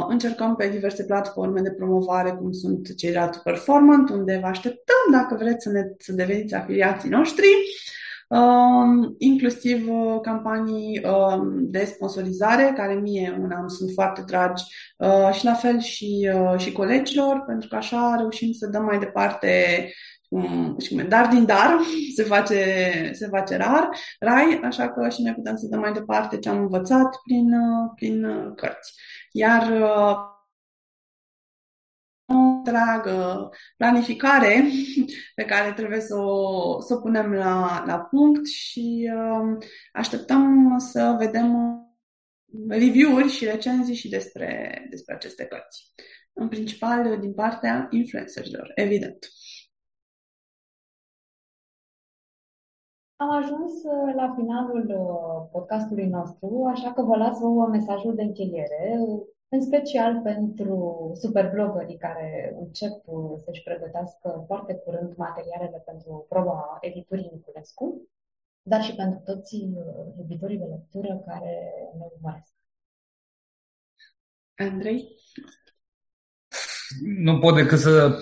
[0.08, 5.12] încercăm pe diverse platforme de promovare, cum sunt cei de la Performant, unde vă așteptăm
[5.12, 7.48] dacă vreți să, ne, să deveniți afiliații noștri.
[8.30, 14.64] Um, inclusiv uh, campanii um, de sponsorizare, care mie una îmi sunt foarte dragi
[14.98, 19.00] uh, și la fel și, uh, și colegilor, pentru că așa reușim să dăm mai
[19.00, 19.52] departe
[19.82, 20.17] um,
[21.10, 21.80] dar din dar
[22.16, 26.40] se face, se face rar, rai, așa că și noi putem să dăm mai departe
[26.40, 27.54] ce am învățat prin,
[27.96, 28.26] prin
[28.56, 28.94] cărți.
[29.32, 29.72] Iar
[32.68, 34.64] întreagă planificare
[35.36, 41.16] pe care trebuie să o, să o punem la, la punct și uh, așteptăm să
[41.20, 41.82] vedem
[42.70, 45.94] review-uri și recenzii și despre, despre aceste cărți.
[46.34, 49.18] În principal din partea influencerilor, evident.
[53.20, 58.22] Am ajuns uh, la finalul uh, podcastului nostru, așa că vă las vouă mesajul de
[58.22, 58.98] încheiere
[59.50, 62.94] în special pentru superblogării care încep
[63.44, 68.08] să-și pregătească foarte curând materialele pentru proba editurii Niculescu,
[68.62, 69.56] dar și pentru toți
[70.18, 72.54] iubitorii de lectură care ne urmăresc.
[74.56, 75.16] Andrei?
[77.18, 78.18] Nu pot decât să...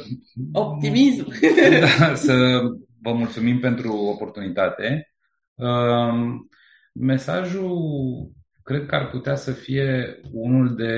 [0.54, 1.28] Optimism!
[2.00, 2.34] Da, să
[3.06, 5.14] vă mulțumim pentru oportunitate.
[6.94, 8.32] Mesajul
[8.64, 10.96] cred că ar putea să fie unul de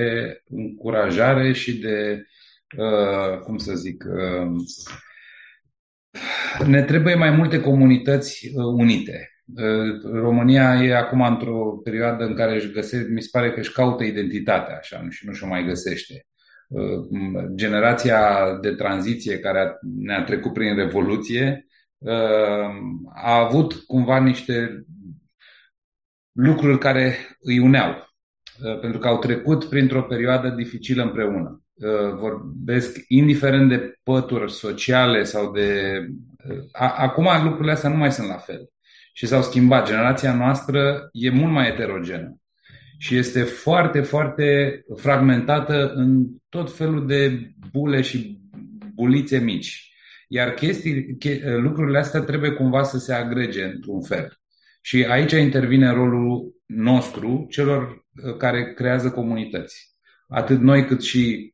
[0.50, 2.26] încurajare și de,
[2.78, 4.56] uh, cum să zic, uh,
[6.68, 9.30] ne trebuie mai multe comunități uh, unite.
[9.56, 13.72] Uh, România e acum într-o perioadă în care își găsește, mi se pare că își
[13.72, 16.26] caută identitatea așa și nu și-o mai găsește.
[16.68, 17.06] Uh,
[17.56, 18.22] generația
[18.62, 21.67] de tranziție care ne-a trecut prin Revoluție uh,
[23.14, 24.86] a avut cumva niște
[26.32, 31.62] lucruri care îi uneau, uh, pentru că au trecut printr-o perioadă dificilă împreună.
[32.20, 36.00] vorbesc indiferent de pături sociale sau de...
[36.72, 38.70] Acum lucrurile astea nu mai sunt la fel
[39.14, 39.88] și s-au schimbat.
[39.88, 42.38] Generația noastră e mult mai heterogenă
[42.98, 48.40] și este foarte, foarte fragmentată în tot felul de bule și
[48.94, 49.92] bulițe mici.
[50.28, 51.18] Iar chestii,
[51.58, 54.38] lucrurile astea trebuie cumva să se agrege într-un fel.
[54.82, 59.96] Și aici intervine rolul nostru, celor uh, care creează comunități.
[60.28, 61.54] Atât noi cât și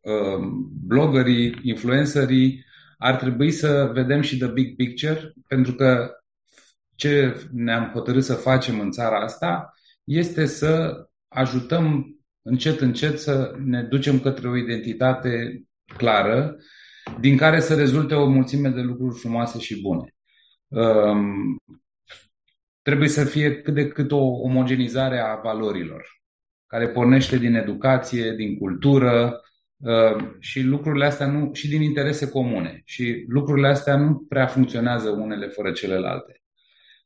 [0.00, 0.46] uh,
[0.86, 2.64] bloggerii, influencerii,
[2.98, 6.10] ar trebui să vedem și the big picture, pentru că
[6.94, 9.72] ce ne-am hotărât să facem în țara asta
[10.04, 15.62] este să ajutăm încet, încet să ne ducem către o identitate
[15.96, 16.56] clară,
[17.20, 20.14] din care să rezulte o mulțime de lucruri frumoase și bune.
[20.68, 21.56] Um,
[22.82, 26.06] trebuie să fie cât de cât o omogenizare a valorilor,
[26.66, 29.40] care pornește din educație, din cultură
[29.76, 32.82] uh, și lucrurile astea nu, și din interese comune.
[32.84, 36.40] Și lucrurile astea nu prea funcționează unele fără celelalte.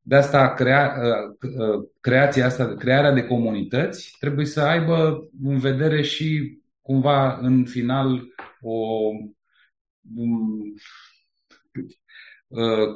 [0.02, 6.02] De asta crea, uh, uh, creația asta, crearea de comunități trebuie să aibă în vedere
[6.02, 8.20] și cumva în final
[8.60, 9.36] o um,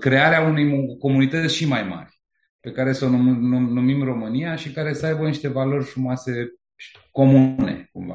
[0.00, 2.18] crearea unei comunități și mai mari
[2.60, 6.52] pe care să o numim România și care să aibă niște valori frumoase
[7.10, 8.14] comune, cumva.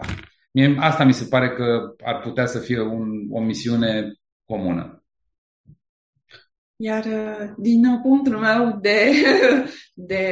[0.52, 4.14] Mie, asta mi se pare că ar putea să fie un, o misiune
[4.46, 5.04] comună.
[6.76, 7.06] Iar
[7.58, 9.12] din punctul meu de,
[10.10, 10.26] de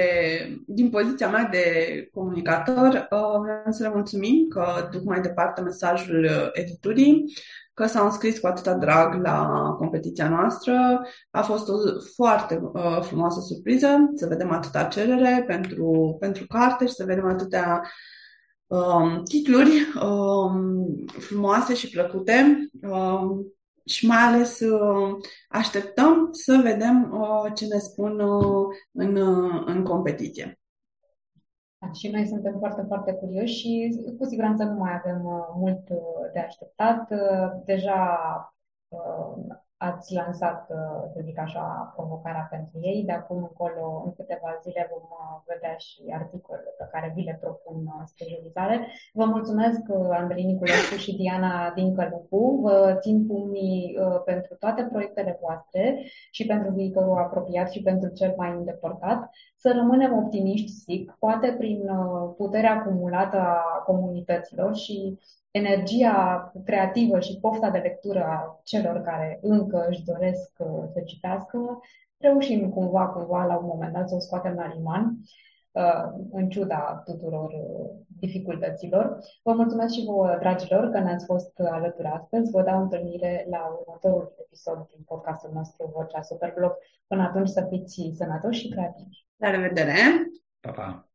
[0.68, 1.66] din poziția mea de
[2.12, 3.07] comunicator,
[3.41, 7.24] vreau să le mulțumim că duc mai departe mesajul editurii
[7.74, 9.47] că s-au înscris cu atâta drag la
[9.78, 11.01] competiția noastră.
[11.30, 11.74] A fost o
[12.15, 17.82] foarte uh, frumoasă surpriză să vedem atâta cerere pentru, pentru carte și să vedem atâtea
[18.67, 20.86] um, titluri um,
[21.19, 22.69] frumoase și plăcute.
[22.89, 23.53] Um,
[23.86, 25.15] și mai ales uh,
[25.49, 30.61] așteptăm să vedem uh, ce ne spun uh, în, uh, în competiție.
[31.82, 35.89] Da, și noi suntem foarte, foarte curioși și cu siguranță nu mai avem uh, mult
[35.89, 35.97] uh,
[36.34, 37.11] de așteptat.
[37.11, 38.19] Uh, deja
[39.89, 40.65] ați lansat,
[41.13, 43.03] să zic așa, provocarea pentru ei.
[43.05, 45.03] De acum încolo, în câteva zile, vom
[45.45, 48.88] vedea și articolele pe care vi le propun spre realizare.
[49.13, 52.59] Vă mulțumesc, Andrei Niculescu și Diana din Călupu.
[52.61, 58.51] Vă țin pumnii pentru toate proiectele voastre și pentru viitorul apropiat și pentru cel mai
[58.51, 59.29] îndepărtat
[59.61, 65.19] să rămânem optimiști, zic, poate prin uh, puterea acumulată a comunităților și
[65.52, 71.80] energia creativă și pofta de lectură a celor care încă își doresc uh, să citească,
[72.18, 75.18] reușim cumva, cumva, la un moment dat să o scoatem la liman,
[75.72, 77.54] uh, în ciuda tuturor
[78.20, 79.18] dificultăților.
[79.43, 82.52] Vă mulțumesc și vouă, dragilor, că ne-ați fost alături astăzi.
[82.52, 86.72] Vă dau întâlnire la următorul episod din podcastul nostru Vocea Superblog.
[87.08, 89.26] Până atunci să fiți sănătoși și creativi.
[89.38, 89.95] La revedere!
[90.60, 91.12] Pa, pa!